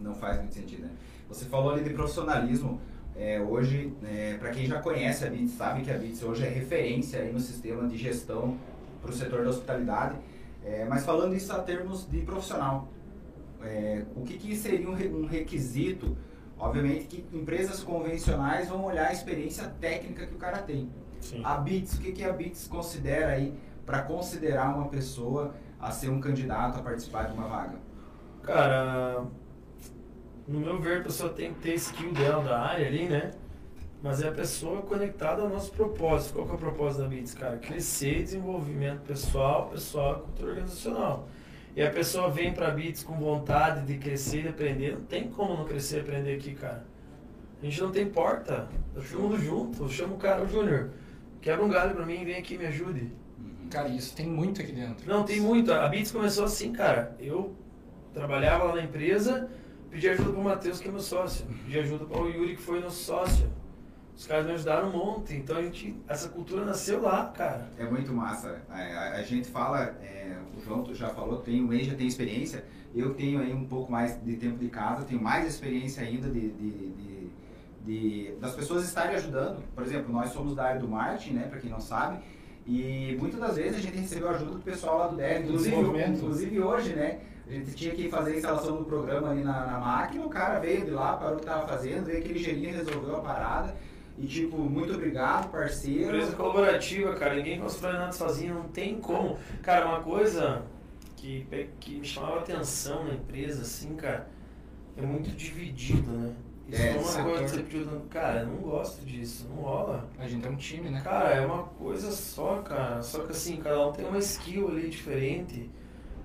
Não 0.00 0.14
faz 0.14 0.38
muito 0.38 0.52
sentido, 0.54 0.82
né? 0.82 0.90
Você 1.28 1.46
falou 1.46 1.72
ali 1.72 1.82
de 1.84 1.90
profissionalismo. 1.90 2.80
É, 3.14 3.40
hoje, 3.40 3.92
para 4.38 4.50
quem 4.50 4.66
já 4.66 4.80
conhece 4.80 5.24
a 5.24 5.30
BITS, 5.30 5.52
sabe 5.52 5.82
que 5.82 5.90
a 5.90 5.96
BITS 5.98 6.22
hoje 6.22 6.44
é 6.44 6.48
referência 6.48 7.20
aí 7.20 7.32
no 7.32 7.40
sistema 7.40 7.86
de 7.86 7.96
gestão 7.96 8.56
para 9.00 9.10
o 9.10 9.14
setor 9.14 9.44
da 9.44 9.50
hospitalidade. 9.50 10.16
É, 10.64 10.84
mas 10.84 11.04
falando 11.04 11.34
isso 11.34 11.52
a 11.52 11.58
termos 11.60 12.08
de 12.10 12.20
profissional, 12.22 12.88
é, 13.62 14.04
o 14.16 14.22
que, 14.22 14.38
que 14.38 14.56
seria 14.56 14.88
um, 14.88 14.92
um 15.22 15.26
requisito? 15.26 16.16
Obviamente 16.62 17.06
que 17.06 17.36
empresas 17.36 17.82
convencionais 17.82 18.68
vão 18.68 18.84
olhar 18.84 19.08
a 19.08 19.12
experiência 19.12 19.64
técnica 19.80 20.24
que 20.28 20.34
o 20.34 20.38
cara 20.38 20.58
tem. 20.58 20.88
Sim. 21.20 21.42
A 21.44 21.56
BITS, 21.56 21.94
o 21.94 22.00
que, 22.00 22.12
que 22.12 22.22
a 22.22 22.32
BITS 22.32 22.68
considera 22.68 23.32
aí 23.32 23.52
para 23.84 24.02
considerar 24.02 24.72
uma 24.72 24.86
pessoa 24.86 25.56
a 25.80 25.90
ser 25.90 26.08
um 26.08 26.20
candidato 26.20 26.78
a 26.78 26.82
participar 26.82 27.24
de 27.24 27.32
uma 27.32 27.48
vaga? 27.48 27.78
Cara, 28.44 29.24
no 30.46 30.60
meu 30.60 30.80
ver, 30.80 31.00
a 31.00 31.02
pessoa 31.02 31.30
tem 31.30 31.52
que 31.52 31.58
ter 31.62 31.74
skill 31.74 32.12
dela 32.12 32.44
da 32.44 32.60
área 32.60 32.86
ali, 32.86 33.08
né? 33.08 33.32
Mas 34.00 34.22
é 34.22 34.28
a 34.28 34.32
pessoa 34.32 34.82
conectada 34.82 35.42
ao 35.42 35.48
nosso 35.48 35.72
propósito. 35.72 36.34
Qual 36.34 36.46
que 36.46 36.52
é 36.52 36.54
o 36.54 36.58
propósito 36.58 37.02
da 37.02 37.08
BITS, 37.08 37.34
cara? 37.34 37.56
Crescer, 37.56 38.22
desenvolvimento 38.22 39.00
pessoal, 39.00 39.66
pessoal 39.66 40.18
e 40.18 40.22
cultura 40.22 40.50
organizacional. 40.50 41.26
E 41.74 41.82
a 41.82 41.90
pessoa 41.90 42.30
vem 42.30 42.52
pra 42.52 42.70
BITS 42.70 43.02
com 43.02 43.14
vontade 43.18 43.86
de 43.86 43.96
crescer 43.96 44.44
e 44.44 44.48
aprender. 44.48 44.92
Não 44.92 45.04
tem 45.04 45.28
como 45.28 45.56
não 45.56 45.64
crescer 45.64 45.98
e 45.98 46.00
aprender 46.00 46.34
aqui, 46.34 46.54
cara. 46.54 46.84
A 47.62 47.64
gente 47.64 47.80
não 47.80 47.90
tem 47.90 48.06
porta. 48.06 48.68
Tá 48.94 49.00
todo 49.00 49.22
mundo 49.22 49.38
junto. 49.38 49.82
Eu 49.84 49.88
chamo 49.88 50.16
o 50.16 50.18
cara, 50.18 50.42
o 50.42 50.48
Júnior, 50.48 50.90
quebra 51.40 51.64
um 51.64 51.68
galho 51.68 51.94
pra 51.94 52.04
mim 52.04 52.20
e 52.20 52.24
vem 52.24 52.36
aqui 52.36 52.58
me 52.58 52.66
ajude. 52.66 53.10
Cara, 53.70 53.88
isso 53.88 54.14
tem 54.14 54.26
muito 54.26 54.60
aqui 54.60 54.72
dentro. 54.72 55.08
Não, 55.08 55.24
tem 55.24 55.40
muito. 55.40 55.72
A 55.72 55.88
Bits 55.88 56.12
começou 56.12 56.44
assim, 56.44 56.72
cara. 56.72 57.16
Eu 57.18 57.56
trabalhava 58.12 58.64
lá 58.64 58.76
na 58.76 58.82
empresa, 58.82 59.48
pedi 59.90 60.08
ajuda 60.10 60.30
pro 60.30 60.42
Matheus, 60.42 60.78
que 60.78 60.88
é 60.88 60.90
meu 60.90 61.00
sócio. 61.00 61.46
Pedi 61.64 61.78
ajuda 61.78 62.04
pro 62.04 62.28
Yuri, 62.28 62.56
que 62.56 62.62
foi 62.62 62.80
nosso 62.80 63.02
sócio. 63.02 63.48
Os 64.16 64.26
caras 64.26 64.46
me 64.46 64.52
ajudaram 64.52 64.88
um 64.88 64.92
monte. 64.92 65.34
Então 65.34 65.56
a 65.56 65.62
gente. 65.62 65.96
Essa 66.08 66.28
cultura 66.28 66.64
nasceu 66.64 67.00
lá, 67.02 67.26
cara. 67.36 67.68
É 67.78 67.84
muito 67.84 68.12
massa. 68.12 68.60
A, 68.68 68.76
a- 68.78 69.12
a 69.16 69.22
gente 69.22 69.48
fala, 69.48 69.96
é, 70.02 70.36
o 70.56 70.60
João 70.64 70.94
já 70.94 71.08
falou, 71.08 71.38
tem, 71.40 71.62
o 71.64 71.68
Wei 71.68 71.82
já 71.84 71.94
tem 71.94 72.06
experiência. 72.06 72.64
Eu 72.94 73.14
tenho 73.14 73.40
aí 73.40 73.52
um 73.54 73.64
pouco 73.64 73.90
mais 73.90 74.22
de 74.22 74.36
tempo 74.36 74.58
de 74.58 74.68
casa, 74.68 75.04
tenho 75.04 75.20
mais 75.22 75.46
experiência 75.46 76.02
ainda 76.02 76.28
de, 76.28 76.50
de- 76.50 76.70
de- 76.90 77.30
de- 77.84 78.32
das 78.38 78.54
pessoas 78.54 78.84
estarem 78.84 79.16
ajudando. 79.16 79.62
Por 79.74 79.82
exemplo, 79.82 80.12
nós 80.12 80.30
somos 80.30 80.54
da 80.54 80.64
área 80.64 80.80
do 80.80 80.86
marketing, 80.86 81.32
né, 81.34 81.46
para 81.48 81.58
quem 81.58 81.70
não 81.70 81.80
sabe. 81.80 82.22
E 82.66 83.16
muitas 83.18 83.40
das 83.40 83.56
vezes 83.56 83.78
a 83.78 83.80
gente 83.80 83.96
recebeu 83.98 84.28
ajuda 84.28 84.52
do 84.52 84.58
pessoal 84.60 84.98
lá 84.98 85.06
do 85.08 85.16
DEV, 85.16 85.44
inclusive, 85.46 85.74
inclusive 86.18 86.60
hoje, 86.60 86.94
né? 86.94 87.18
A 87.48 87.50
gente 87.50 87.74
tinha 87.74 87.92
que 87.92 88.08
fazer 88.08 88.34
a 88.34 88.36
instalação 88.36 88.76
do 88.76 88.84
programa 88.84 89.30
ali 89.30 89.42
na, 89.42 89.66
na 89.66 89.78
máquina, 89.78 90.24
o 90.24 90.28
cara 90.28 90.60
veio 90.60 90.84
de 90.84 90.90
lá, 90.92 91.16
parou 91.16 91.36
o 91.36 91.40
que 91.40 91.44
tava 91.46 91.66
fazendo, 91.66 92.04
veio 92.06 92.18
aquele 92.18 92.34
ligeirinho, 92.34 92.72
resolveu 92.76 93.16
a 93.16 93.20
parada. 93.20 93.74
E 94.18 94.26
tipo, 94.26 94.56
muito 94.58 94.92
obrigado, 94.94 95.50
parceiro. 95.50 96.04
Empresa 96.16 96.36
colaborativa, 96.36 97.14
cara. 97.14 97.34
Ninguém 97.34 97.58
constrói 97.60 97.94
nada 97.94 98.12
sozinho, 98.12 98.54
não 98.54 98.68
tem 98.68 99.00
como. 99.00 99.38
Cara, 99.62 99.86
uma 99.86 100.00
coisa 100.00 100.62
que, 101.16 101.46
que 101.80 101.96
me 101.96 102.04
chamava 102.06 102.40
atenção 102.40 103.04
na 103.04 103.14
empresa, 103.14 103.62
assim, 103.62 103.94
cara, 103.96 104.28
é 104.96 105.02
muito 105.02 105.30
dividido, 105.30 106.10
né? 106.10 106.34
Isso 106.68 106.80
É, 106.82 106.88
é, 106.88 106.92
uma 106.96 107.02
setor. 107.04 107.24
coisa 107.24 107.44
que 107.44 107.50
você 107.50 107.62
pediu. 107.62 108.00
Cara, 108.10 108.40
eu 108.40 108.46
não 108.46 108.56
gosto 108.58 109.04
disso, 109.04 109.46
não 109.48 109.62
rola. 109.62 110.08
A 110.18 110.28
gente 110.28 110.46
é 110.46 110.50
um 110.50 110.56
time, 110.56 110.90
né? 110.90 111.00
Cara, 111.02 111.30
é 111.30 111.44
uma 111.44 111.64
coisa 111.64 112.10
só, 112.12 112.56
cara. 112.62 113.02
Só 113.02 113.20
que 113.24 113.32
assim, 113.32 113.56
cada 113.56 113.88
um 113.88 113.92
tem 113.92 114.06
uma 114.06 114.18
skill 114.18 114.68
ali 114.68 114.88
diferente, 114.88 115.68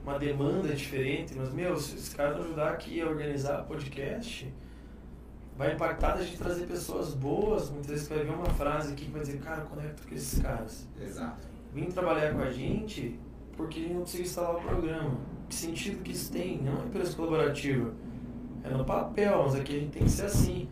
uma 0.04 0.20
demanda 0.20 0.74
diferente. 0.76 1.34
Mas, 1.36 1.52
meu, 1.54 1.76
se 1.78 1.96
esse 1.96 2.16
cara 2.16 2.34
não 2.36 2.42
ajudar 2.44 2.70
aqui 2.70 3.02
a 3.02 3.08
organizar 3.08 3.64
podcast, 3.64 4.54
vai 5.58 5.74
impactar 5.74 6.16
da 6.16 6.24
gente 6.24 6.38
trazer 6.38 6.66
pessoas 6.66 7.14
boas. 7.14 7.70
Muitas 7.70 7.90
vezes 7.90 8.08
vai 8.08 8.24
ver 8.24 8.32
uma 8.32 8.46
frase 8.46 8.94
aqui 8.94 9.06
que 9.06 9.12
vai 9.12 9.22
dizer, 9.22 9.40
cara, 9.40 9.62
conecto 9.62 10.08
com 10.08 10.16
esses 10.16 10.42
caras. 10.42 10.88
Exato. 11.02 11.48
vir 11.74 11.88
trabalhar 11.88 12.34
com 12.34 12.42
a 12.42 12.50
gente 12.50 13.20
porque 13.56 13.80
a 13.80 13.82
gente 13.84 13.94
não 13.94 14.02
conseguiu 14.02 14.26
instalar 14.26 14.56
o 14.56 14.62
programa. 14.62 15.18
Que 15.50 15.56
sentido 15.56 16.04
que 16.04 16.12
isso 16.12 16.32
tem? 16.32 16.62
Não 16.62 16.74
é 16.74 16.76
uma 16.76 16.86
empresa 16.86 17.16
colaborativa. 17.16 17.92
É 18.64 18.70
no 18.70 18.86
papel, 18.86 19.44
mas 19.44 19.56
aqui 19.56 19.76
a 19.76 19.80
gente 19.80 19.92
tem 19.92 20.04
que 20.04 20.12
ser 20.12 20.26
assim. 20.26 20.70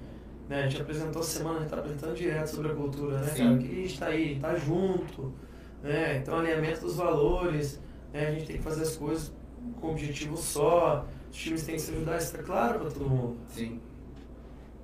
Né? 0.47 0.63
A 0.63 0.67
gente 0.67 0.81
apresentou 0.81 1.21
a 1.21 1.25
semana, 1.25 1.55
a 1.55 1.59
gente 1.59 1.65
está 1.67 1.77
apresentando 1.79 2.15
direto 2.15 2.47
sobre 2.47 2.71
a 2.71 2.75
cultura, 2.75 3.19
né, 3.19 3.27
Sim. 3.29 3.43
cara? 3.43 3.57
Que 3.57 3.65
a 3.65 3.75
gente 3.75 3.85
está 3.93 4.05
aí, 4.07 4.35
está 4.35 4.55
junto, 4.55 5.33
né? 5.81 6.17
Então 6.17 6.37
alinhamento 6.37 6.81
dos 6.81 6.95
valores, 6.95 7.81
né? 8.13 8.27
A 8.27 8.31
gente 8.31 8.45
tem 8.45 8.57
que 8.57 8.61
fazer 8.61 8.83
as 8.83 8.95
coisas 8.95 9.33
com 9.81 9.91
objetivo 9.91 10.37
só, 10.37 11.07
os 11.31 11.37
times 11.37 11.63
têm 11.63 11.75
que 11.75 11.81
se 11.81 11.91
ajudar, 11.91 12.17
isso 12.17 12.37
tá 12.37 12.43
claro 12.43 12.79
para 12.79 12.91
todo 12.91 13.09
mundo. 13.09 13.37
Sim. 13.47 13.79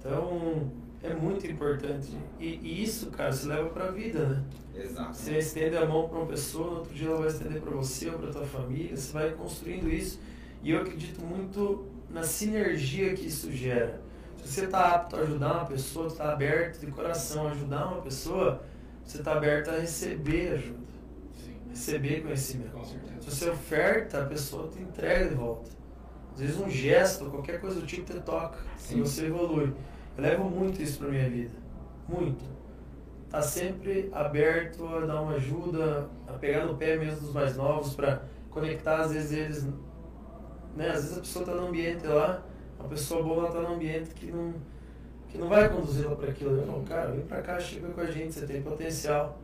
Então 0.01 0.71
é 1.03 1.13
muito 1.13 1.45
importante. 1.45 2.17
E, 2.39 2.47
e 2.61 2.83
isso, 2.83 3.11
cara, 3.11 3.31
se 3.31 3.47
leva 3.47 3.69
para 3.69 3.85
a 3.85 3.91
vida, 3.91 4.27
né? 4.27 4.43
Exato. 4.75 5.15
Você 5.15 5.37
estende 5.37 5.77
a 5.77 5.85
mão 5.85 6.09
para 6.09 6.17
uma 6.17 6.27
pessoa, 6.27 6.71
no 6.71 6.77
outro 6.77 6.93
dia 6.93 7.07
ela 7.07 7.19
vai 7.19 7.27
estender 7.27 7.61
para 7.61 7.71
você 7.71 8.09
ou 8.09 8.17
para 8.17 8.31
tua 8.31 8.45
família, 8.45 8.95
você 8.97 9.13
vai 9.13 9.31
construindo 9.31 9.89
isso. 9.89 10.19
E 10.63 10.71
eu 10.71 10.81
acredito 10.81 11.21
muito 11.21 11.85
na 12.09 12.23
sinergia 12.23 13.13
que 13.13 13.27
isso 13.27 13.51
gera. 13.51 14.01
Se 14.37 14.47
você 14.47 14.65
está 14.65 14.95
apto 14.95 15.15
a 15.15 15.19
ajudar 15.19 15.53
uma 15.53 15.65
pessoa, 15.65 16.07
está 16.07 16.33
aberto 16.33 16.79
de 16.79 16.91
coração 16.91 17.47
a 17.47 17.51
ajudar 17.51 17.85
uma 17.87 18.01
pessoa, 18.01 18.63
você 19.03 19.17
está 19.19 19.33
aberto 19.33 19.69
a 19.69 19.77
receber 19.77 20.53
ajuda, 20.53 20.79
Sim, 21.35 21.55
receber 21.69 22.21
conhecimento. 22.21 22.71
com 22.71 22.83
certeza. 22.83 23.21
Se 23.21 23.29
você 23.29 23.49
oferta, 23.49 24.23
a 24.23 24.25
pessoa 24.25 24.67
te 24.67 24.81
entrega 24.81 25.29
de 25.29 25.35
volta. 25.35 25.69
Às 26.33 26.39
vezes 26.39 26.59
um 26.59 26.69
gesto, 26.69 27.25
qualquer 27.25 27.59
coisa 27.59 27.79
do 27.79 27.85
tipo 27.85 28.11
te 28.11 28.19
toca 28.21 28.57
Sim. 28.77 28.99
e 28.99 29.01
você 29.01 29.25
evolui. 29.25 29.73
Eu 30.17 30.23
levo 30.23 30.43
muito 30.43 30.81
isso 30.81 30.99
para 30.99 31.09
minha 31.09 31.29
vida. 31.29 31.55
Muito. 32.07 32.43
Tá 33.29 33.41
sempre 33.41 34.09
aberto 34.11 34.85
a 34.85 35.05
dar 35.05 35.21
uma 35.21 35.33
ajuda, 35.33 36.09
a 36.27 36.33
pegar 36.33 36.65
no 36.65 36.75
pé 36.75 36.97
mesmo 36.97 37.21
dos 37.21 37.33
mais 37.33 37.55
novos 37.55 37.95
para 37.95 38.23
conectar 38.49 39.01
às 39.01 39.13
vezes 39.13 39.31
eles, 39.31 39.63
né? 40.75 40.89
Às 40.89 41.03
vezes 41.03 41.17
a 41.17 41.21
pessoa 41.21 41.45
tá 41.45 41.53
no 41.53 41.67
ambiente 41.67 42.05
lá, 42.05 42.43
a 42.77 42.83
pessoa 42.83 43.23
boa 43.23 43.49
tá 43.49 43.61
no 43.61 43.75
ambiente 43.75 44.13
que 44.13 44.31
não 44.31 44.53
que 45.29 45.37
não 45.37 45.47
vai 45.47 45.69
conduzi-la 45.69 46.13
para 46.15 46.29
aquilo. 46.29 46.57
Eu 46.57 46.65
não, 46.65 46.83
cara, 46.83 47.11
vem 47.11 47.25
para 47.25 47.41
cá, 47.41 47.57
chega 47.57 47.87
com 47.87 48.01
a 48.01 48.11
gente, 48.11 48.33
você 48.33 48.45
tem 48.45 48.61
potencial. 48.61 49.39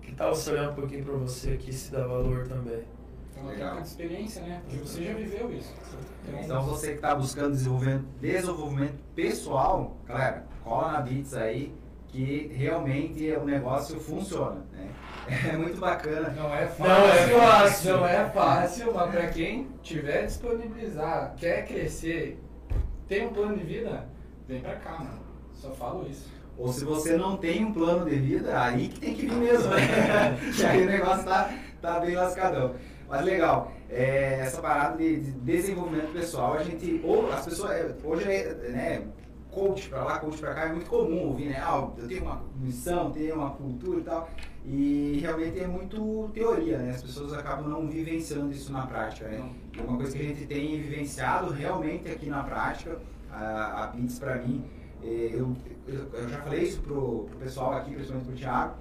Que 0.00 0.14
tal 0.14 0.34
você 0.34 0.52
olhar 0.52 0.70
um 0.70 0.74
pouquinho 0.74 1.04
para 1.04 1.14
você 1.14 1.50
aqui 1.50 1.72
se 1.72 1.92
dar 1.92 2.06
valor 2.06 2.48
também? 2.48 2.82
É 3.36 3.40
uma 3.40 3.50
Legal. 3.52 3.76
de 3.76 3.86
experiência, 3.86 4.42
né? 4.42 4.62
Porque 4.64 4.78
você 4.78 5.04
já 5.04 5.14
viveu 5.14 5.52
isso. 5.52 5.74
Então 6.42 6.62
você 6.62 6.88
que 6.88 6.94
está 6.94 7.14
buscando 7.14 7.52
desenvolvimento, 7.52 8.04
desenvolvimento 8.20 8.98
pessoal, 9.14 9.96
galera, 10.06 10.46
cola 10.64 10.92
na 10.92 11.00
Bits 11.00 11.34
aí 11.34 11.74
que 12.08 12.50
realmente 12.54 13.30
o 13.32 13.44
negócio 13.44 14.00
funciona. 14.00 14.64
Né? 14.72 14.90
É 15.52 15.56
muito 15.56 15.80
bacana. 15.80 16.30
Não 16.30 16.54
é 16.54 16.66
fácil. 16.66 16.86
Não 16.86 17.08
é 17.08 17.26
fácil. 17.26 17.96
Não 17.96 18.06
é 18.06 18.30
fácil, 18.30 18.94
mas 18.94 19.10
para 19.10 19.26
quem 19.26 19.68
tiver 19.82 20.24
disponibilizar, 20.24 21.34
quer 21.36 21.66
crescer, 21.66 22.40
tem 23.08 23.26
um 23.26 23.32
plano 23.32 23.56
de 23.56 23.64
vida, 23.64 24.06
vem 24.46 24.60
pra 24.60 24.76
cá, 24.76 24.98
mano. 25.00 25.18
Só 25.52 25.72
falo 25.72 26.06
isso. 26.08 26.30
Ou 26.56 26.72
se 26.72 26.84
você 26.84 27.16
não 27.16 27.36
tem 27.36 27.64
um 27.64 27.72
plano 27.72 28.08
de 28.08 28.16
vida, 28.16 28.58
aí 28.58 28.88
que 28.88 29.00
tem 29.00 29.14
que 29.14 29.26
vir 29.26 29.34
mesmo, 29.34 29.68
né? 29.68 30.38
que 30.56 30.64
aí 30.64 30.84
o 30.84 30.86
negócio 30.86 31.24
tá, 31.24 31.52
tá 31.82 31.98
bem 31.98 32.14
lascadão. 32.14 32.76
Mas 33.08 33.24
legal, 33.24 33.72
é, 33.88 34.40
essa 34.40 34.60
parada 34.60 34.96
de, 34.96 35.20
de 35.20 35.30
desenvolvimento 35.32 36.12
pessoal, 36.12 36.54
a 36.54 36.62
gente, 36.62 37.00
ou 37.04 37.30
as 37.32 37.44
pessoas, 37.44 37.70
é, 37.70 37.94
hoje 38.02 38.24
é, 38.24 38.54
né, 38.70 39.06
coach 39.56 39.88
pra 39.88 40.04
lá, 40.04 40.18
coach 40.18 40.38
pra 40.38 40.54
cá, 40.54 40.64
é 40.66 40.72
muito 40.72 40.90
comum 40.90 41.28
ouvir, 41.28 41.46
né? 41.46 41.62
Ah, 41.64 41.88
eu 41.96 42.06
tenho 42.06 42.22
uma 42.22 42.44
missão, 42.60 43.10
tenho 43.10 43.36
uma 43.36 43.50
cultura 43.50 44.00
e 44.00 44.02
tal. 44.02 44.28
E 44.66 45.18
realmente 45.22 45.60
é 45.60 45.66
muito 45.66 46.28
teoria, 46.34 46.76
né? 46.78 46.90
As 46.90 47.02
pessoas 47.02 47.32
acabam 47.32 47.68
não 47.68 47.88
vivenciando 47.88 48.52
isso 48.52 48.70
na 48.70 48.86
prática, 48.86 49.28
né? 49.28 49.48
E 49.72 49.80
uma 49.80 49.96
coisa 49.96 50.14
que 50.14 50.22
a 50.22 50.26
gente 50.26 50.44
tem 50.46 50.80
vivenciado 50.82 51.52
realmente 51.52 52.08
aqui 52.08 52.26
na 52.26 52.42
prática, 52.42 52.98
a, 53.30 53.84
a 53.84 53.86
Bits 53.88 54.18
pra 54.18 54.36
mim, 54.36 54.64
eh, 55.02 55.30
eu, 55.32 55.56
eu, 55.86 56.06
eu 56.12 56.28
já 56.28 56.38
falei 56.42 56.64
isso 56.64 56.80
pro, 56.82 57.26
pro 57.30 57.38
pessoal 57.38 57.74
aqui, 57.74 57.92
principalmente 57.94 58.26
pro 58.26 58.36
Thiago, 58.36 58.74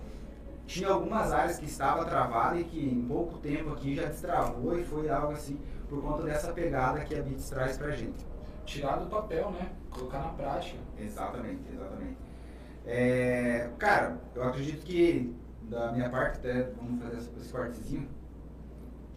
tinha 0.66 0.90
algumas 0.90 1.32
áreas 1.32 1.58
que 1.60 1.66
estava 1.66 2.06
travada 2.06 2.58
e 2.60 2.64
que 2.64 2.80
em 2.90 3.02
pouco 3.08 3.38
tempo 3.38 3.72
aqui 3.72 3.96
já 3.96 4.06
destravou 4.06 4.78
e 4.80 4.84
foi 4.84 5.10
algo 5.10 5.34
assim 5.34 5.60
por 5.88 6.02
conta 6.02 6.24
dessa 6.24 6.52
pegada 6.52 7.00
que 7.02 7.16
a 7.16 7.22
Bits 7.22 7.50
traz 7.50 7.78
pra 7.78 7.92
gente. 7.92 8.26
Tirar 8.66 8.96
do 8.98 9.06
papel, 9.08 9.52
né? 9.52 9.72
Colocar 9.92 10.20
na 10.20 10.30
prática. 10.30 10.80
Exatamente, 11.00 11.62
exatamente. 11.72 12.18
É, 12.86 13.70
cara, 13.78 14.18
eu 14.34 14.44
acredito 14.44 14.84
que 14.86 15.36
da 15.64 15.92
minha 15.92 16.10
parte, 16.10 16.38
até 16.40 16.64
vamos 16.80 17.02
fazer 17.04 17.18
esse- 17.18 17.52
cortezinho. 17.52 18.08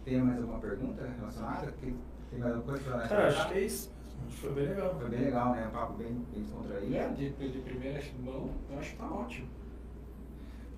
Tem 0.05 0.21
mais 0.21 0.37
alguma 0.39 0.59
pergunta 0.59 1.03
relacionada? 1.19 1.71
Tem, 1.81 1.95
mais 2.39 2.55
alguma 2.55 2.73
coisa 2.77 2.91
pra 2.97 3.07
Cara, 3.07 3.27
acho 3.27 3.47
que 3.49 3.53
é 3.55 3.61
isso. 3.61 3.91
Acho 4.25 4.35
que 4.35 4.41
foi 4.41 4.53
bem 4.53 4.67
legal. 4.67 4.95
Foi 4.99 5.09
bem 5.09 5.19
legal, 5.21 5.51
né? 5.53 5.67
Um 5.67 5.71
papo 5.71 5.93
bem, 5.93 6.13
bem 6.31 6.41
descontraído. 6.43 6.95
É, 6.95 7.07
de, 7.09 7.29
de 7.29 7.59
primeira 7.59 8.01
mão, 8.23 8.49
eu 8.71 8.79
acho 8.79 8.91
que 8.91 8.97
tá 8.97 9.11
ótimo. 9.11 9.47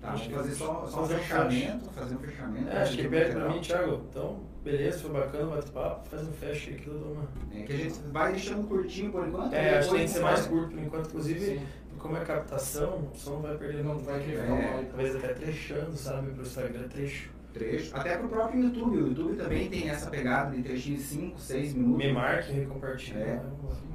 Tá, 0.02 0.10
vamos 0.10 0.26
fazer 0.26 0.54
só, 0.56 0.84
só 0.88 1.02
um 1.04 1.06
fechamento, 1.06 1.90
fazer 1.90 2.16
um 2.16 2.18
fechamento. 2.18 2.68
É, 2.68 2.82
acho 2.82 2.96
que 2.96 3.08
pede 3.08 3.32
pra 3.36 3.48
mim, 3.48 3.60
Thiago. 3.60 4.00
Então, 4.10 4.40
beleza, 4.64 4.98
foi 4.98 5.10
bacana 5.12 5.44
o 5.44 5.50
bate-papo. 5.50 6.08
Faz 6.08 6.26
um 6.26 6.32
fecha 6.32 6.70
aí 6.70 6.76
que 6.76 6.88
eu 6.88 6.98
dou 6.98 7.12
uma. 7.12 7.28
É, 7.54 7.62
que 7.62 7.72
a 7.72 7.76
gente 7.76 8.00
vai 8.10 8.32
deixando 8.32 8.66
curtinho 8.66 9.12
por 9.12 9.28
enquanto. 9.28 9.54
É, 9.54 9.78
acho 9.78 9.90
que 9.90 9.94
tem 9.94 10.04
que 10.04 10.10
ser 10.10 10.20
mais 10.20 10.44
curto 10.44 10.70
por 10.70 10.82
enquanto. 10.82 11.06
Inclusive, 11.06 11.58
Sim. 11.58 11.66
como 12.00 12.16
é 12.16 12.24
captação, 12.24 13.08
o 13.14 13.16
som 13.16 13.34
não 13.34 13.42
vai 13.42 13.56
perder 13.56 13.84
Não 13.84 13.96
vai 14.00 14.18
querer 14.18 14.40
É. 14.40 14.84
Talvez 14.88 15.14
até 15.14 15.34
trechando, 15.34 15.92
sabe? 15.92 16.32
Pro 16.32 16.42
Instagram 16.42 16.88
trecho. 16.88 17.30
trecho. 17.52 17.96
Até 17.96 18.16
pro 18.16 18.28
próprio 18.28 18.60
YouTube. 18.60 18.96
O 18.96 19.06
YouTube 19.06 19.36
também 19.36 19.70
tem 19.70 19.88
essa 19.88 20.10
pegada 20.10 20.50
de 20.56 20.64
trechinho 20.64 20.96
de 20.96 21.02
5, 21.04 21.38
6 21.38 21.74
minutos. 21.74 22.04
Me 22.04 22.12
marque, 22.12 22.52
me 22.52 22.66
compartilhe. 22.66 23.20
É. 23.20 23.36
né? 23.36 23.42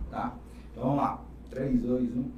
Tá? 0.09 0.37
Então 0.71 0.83
vamos 0.83 0.97
lá. 0.99 1.21
3, 1.49 1.81
2, 1.81 2.01
1. 2.15 2.31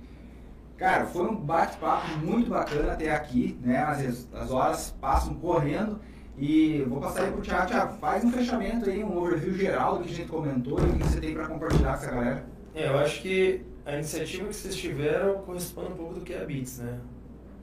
Cara, 0.80 1.06
foi 1.06 1.28
um 1.28 1.36
bate-papo 1.36 2.08
muito 2.20 2.50
bacana 2.50 2.94
até 2.94 3.14
aqui, 3.14 3.60
né? 3.62 3.78
As, 3.80 4.28
as 4.34 4.50
horas 4.50 4.96
passam 5.02 5.36
correndo. 5.36 6.00
E 6.38 6.86
vou 6.88 7.02
passar 7.02 7.24
aí 7.24 7.32
pro 7.32 7.42
Thiago. 7.42 7.68
Thiago, 7.68 7.98
faz 7.98 8.24
um 8.24 8.32
fechamento 8.32 8.90
aí, 8.90 9.04
um 9.04 9.18
overview 9.18 9.54
geral 9.54 9.98
do 9.98 10.06
que 10.06 10.14
a 10.14 10.16
gente 10.16 10.30
comentou 10.30 10.80
e 10.80 10.90
o 10.90 10.94
que 10.94 11.04
você 11.04 11.20
tem 11.20 11.34
para 11.34 11.48
compartilhar 11.48 11.98
com 11.98 12.04
essa 12.04 12.12
galera. 12.12 12.46
É, 12.74 12.88
eu 12.88 12.98
acho 12.98 13.22
que 13.22 13.62
a 13.86 13.96
iniciativa 13.96 14.48
que 14.48 14.56
vocês 14.56 14.74
tiveram 14.74 15.40
corresponde 15.40 15.92
um 15.92 15.96
pouco 15.98 16.14
do 16.14 16.22
que 16.22 16.32
é 16.32 16.42
a 16.42 16.46
Beats, 16.46 16.78
né? 16.78 16.98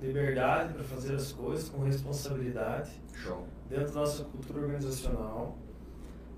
Liberdade 0.03 0.75
para 0.75 0.85
fazer 0.85 1.15
as 1.15 1.33
coisas 1.33 1.71
com 1.71 1.85
responsabilidade. 1.85 2.91
Show. 3.15 3.47
dentro 3.71 3.95
da 3.95 4.01
nossa 4.01 4.25
cultura 4.25 4.61
organizacional 4.61 5.57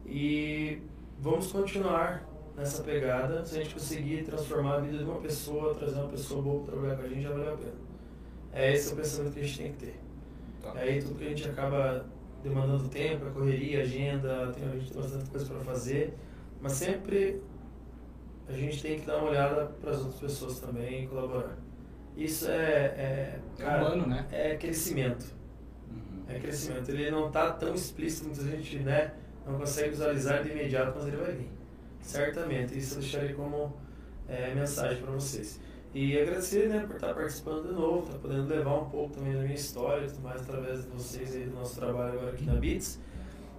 e 0.06 0.80
vamos 1.18 1.50
continuar 1.50 2.24
nessa 2.59 2.83
pegada. 2.83 3.44
Se 3.44 3.59
a 3.59 3.62
gente 3.62 3.75
conseguir 3.75 4.25
transformar 4.25 4.75
a 4.75 4.81
vida 4.81 4.99
de 4.99 5.05
uma 5.05 5.21
pessoa, 5.21 5.75
trazer 5.75 5.99
uma 6.01 6.09
pessoa 6.09 6.42
boa 6.42 6.62
para 6.64 6.73
trabalhar 6.73 6.97
com 6.97 7.03
a 7.03 7.09
gente, 7.09 7.23
já 7.23 7.31
valeu 7.31 7.55
a 7.55 7.57
pena. 7.57 7.73
É 8.53 8.73
esse 8.73 8.92
o 8.92 8.97
pensamento 8.97 9.33
que 9.35 9.40
a 9.40 9.42
gente 9.44 9.59
tem 9.59 9.73
que 9.73 9.79
ter. 9.87 10.01
Tá. 10.62 10.75
E 10.75 10.79
aí 10.79 11.03
tudo 11.03 11.14
que 11.16 11.25
a 11.25 11.29
gente 11.29 11.49
acaba 11.49 12.05
demandando 12.42 12.88
tempo, 12.88 13.27
é 13.27 13.31
correria, 13.31 13.83
agenda, 13.83 14.53
tem, 14.53 14.68
a 14.68 14.73
gente 14.73 14.92
tem 14.92 15.01
bastante 15.03 15.31
coisa 15.31 15.47
para 15.47 15.61
fazer, 15.61 16.14
mas 16.61 16.73
sempre 16.73 17.40
a 18.49 18.53
gente 18.53 18.83
tem 18.83 18.99
que 18.99 19.07
dar 19.07 19.18
uma 19.18 19.31
olhada 19.31 19.66
para 19.81 19.90
as 19.90 19.99
outras 19.99 20.21
pessoas 20.21 20.61
também 20.61 21.05
e 21.05 21.07
colaborar. 21.07 21.57
Isso 22.16 22.49
é, 22.49 22.55
é, 22.55 23.40
É 23.59 23.62
cara, 23.62 23.85
humano, 23.87 24.07
né? 24.07 24.27
é 24.33 24.57
crescimento 24.57 25.37
Uhum. 25.90 26.25
é 26.29 26.38
crescimento. 26.38 26.90
Ele 26.90 27.11
não 27.11 27.29
está 27.29 27.53
tão 27.53 27.75
explícito, 27.75 28.29
muita 28.29 28.42
gente 28.44 28.79
né, 28.81 29.12
não 29.47 29.59
consegue 29.59 29.90
visualizar 29.90 30.42
de 30.42 30.51
imediato, 30.51 30.92
mas 30.97 31.07
ele 31.09 31.16
vai 31.16 31.33
vir. 31.33 31.49
Certamente. 32.02 32.76
Isso 32.76 32.96
eu 32.96 33.00
deixarei 33.00 33.32
como 33.34 33.76
é, 34.28 34.54
mensagem 34.54 35.02
para 35.02 35.12
vocês. 35.12 35.61
E 35.94 36.18
agradecer 36.18 36.68
né, 36.68 36.84
por 36.87 36.96
estar 36.96 37.14
participando 37.14 37.68
de 37.68 37.72
novo, 37.72 38.06
estar 38.06 38.18
podendo 38.18 38.46
levar 38.46 38.82
um 38.82 38.90
pouco 38.90 39.14
também 39.14 39.32
da 39.32 39.40
minha 39.40 39.54
história 39.54 40.04
e 40.04 40.08
tudo 40.08 40.22
mais 40.22 40.42
através 40.42 40.82
de 40.84 40.88
vocês 40.90 41.34
e 41.34 41.40
do 41.40 41.54
nosso 41.54 41.76
trabalho 41.76 42.12
agora 42.12 42.32
aqui 42.32 42.44
na 42.44 42.54
Beats. 42.54 43.00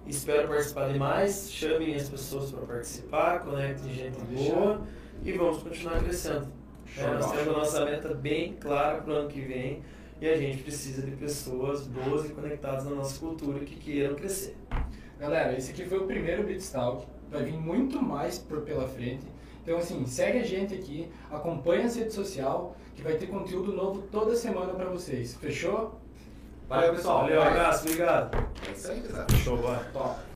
Espero 0.06 0.48
participar 0.48 0.92
de 0.92 0.98
mais, 0.98 1.50
chamem 1.50 1.94
as 1.94 2.08
pessoas 2.08 2.50
para 2.50 2.66
participar, 2.66 3.40
conectem 3.40 3.92
gente 3.92 4.18
boa 4.20 4.80
e 5.24 5.32
vamos 5.32 5.62
continuar 5.62 6.02
crescendo. 6.02 6.48
É, 6.96 7.06
nós 7.06 7.30
temos 7.30 7.48
a 7.48 7.52
nossa 7.52 7.84
meta 7.84 8.14
bem 8.14 8.54
clara 8.54 9.00
para 9.02 9.12
o 9.12 9.16
ano 9.16 9.28
que 9.28 9.40
vem 9.40 9.82
e 10.20 10.28
a 10.28 10.36
gente 10.36 10.62
precisa 10.62 11.02
de 11.02 11.12
pessoas 11.12 11.86
boas 11.86 12.28
e 12.28 12.30
conectadas 12.30 12.84
na 12.84 12.90
nossa 12.90 13.18
cultura 13.18 13.60
que 13.60 13.76
queiram 13.76 14.14
crescer. 14.14 14.56
Galera, 15.18 15.56
esse 15.56 15.72
aqui 15.72 15.84
foi 15.84 15.98
o 15.98 16.06
primeiro 16.06 16.44
Beatstalk. 16.44 17.06
Vai 17.30 17.44
vir 17.44 17.56
muito 17.56 18.02
mais 18.02 18.38
por 18.38 18.62
pela 18.62 18.88
frente. 18.88 19.26
Então, 19.62 19.78
assim, 19.78 20.04
segue 20.06 20.38
a 20.38 20.44
gente 20.44 20.74
aqui, 20.74 21.08
acompanha 21.30 21.86
as 21.86 21.94
redes 21.96 22.14
sociais, 22.14 22.62
que 22.96 23.02
vai 23.02 23.14
ter 23.14 23.26
conteúdo 23.26 23.72
novo 23.72 24.02
toda 24.10 24.34
semana 24.34 24.72
pra 24.72 24.86
vocês. 24.86 25.34
Fechou? 25.36 25.94
Valeu, 26.68 26.94
pessoal. 26.94 27.22
Valeu, 27.22 27.42
abraço, 27.42 27.84
obrigado. 27.84 28.36
É 28.68 28.72
isso 28.72 28.90
aí, 28.90 29.00
pessoal. 29.00 29.26
Show, 29.44 29.56
vai. 29.56 29.84
Top. 29.92 30.29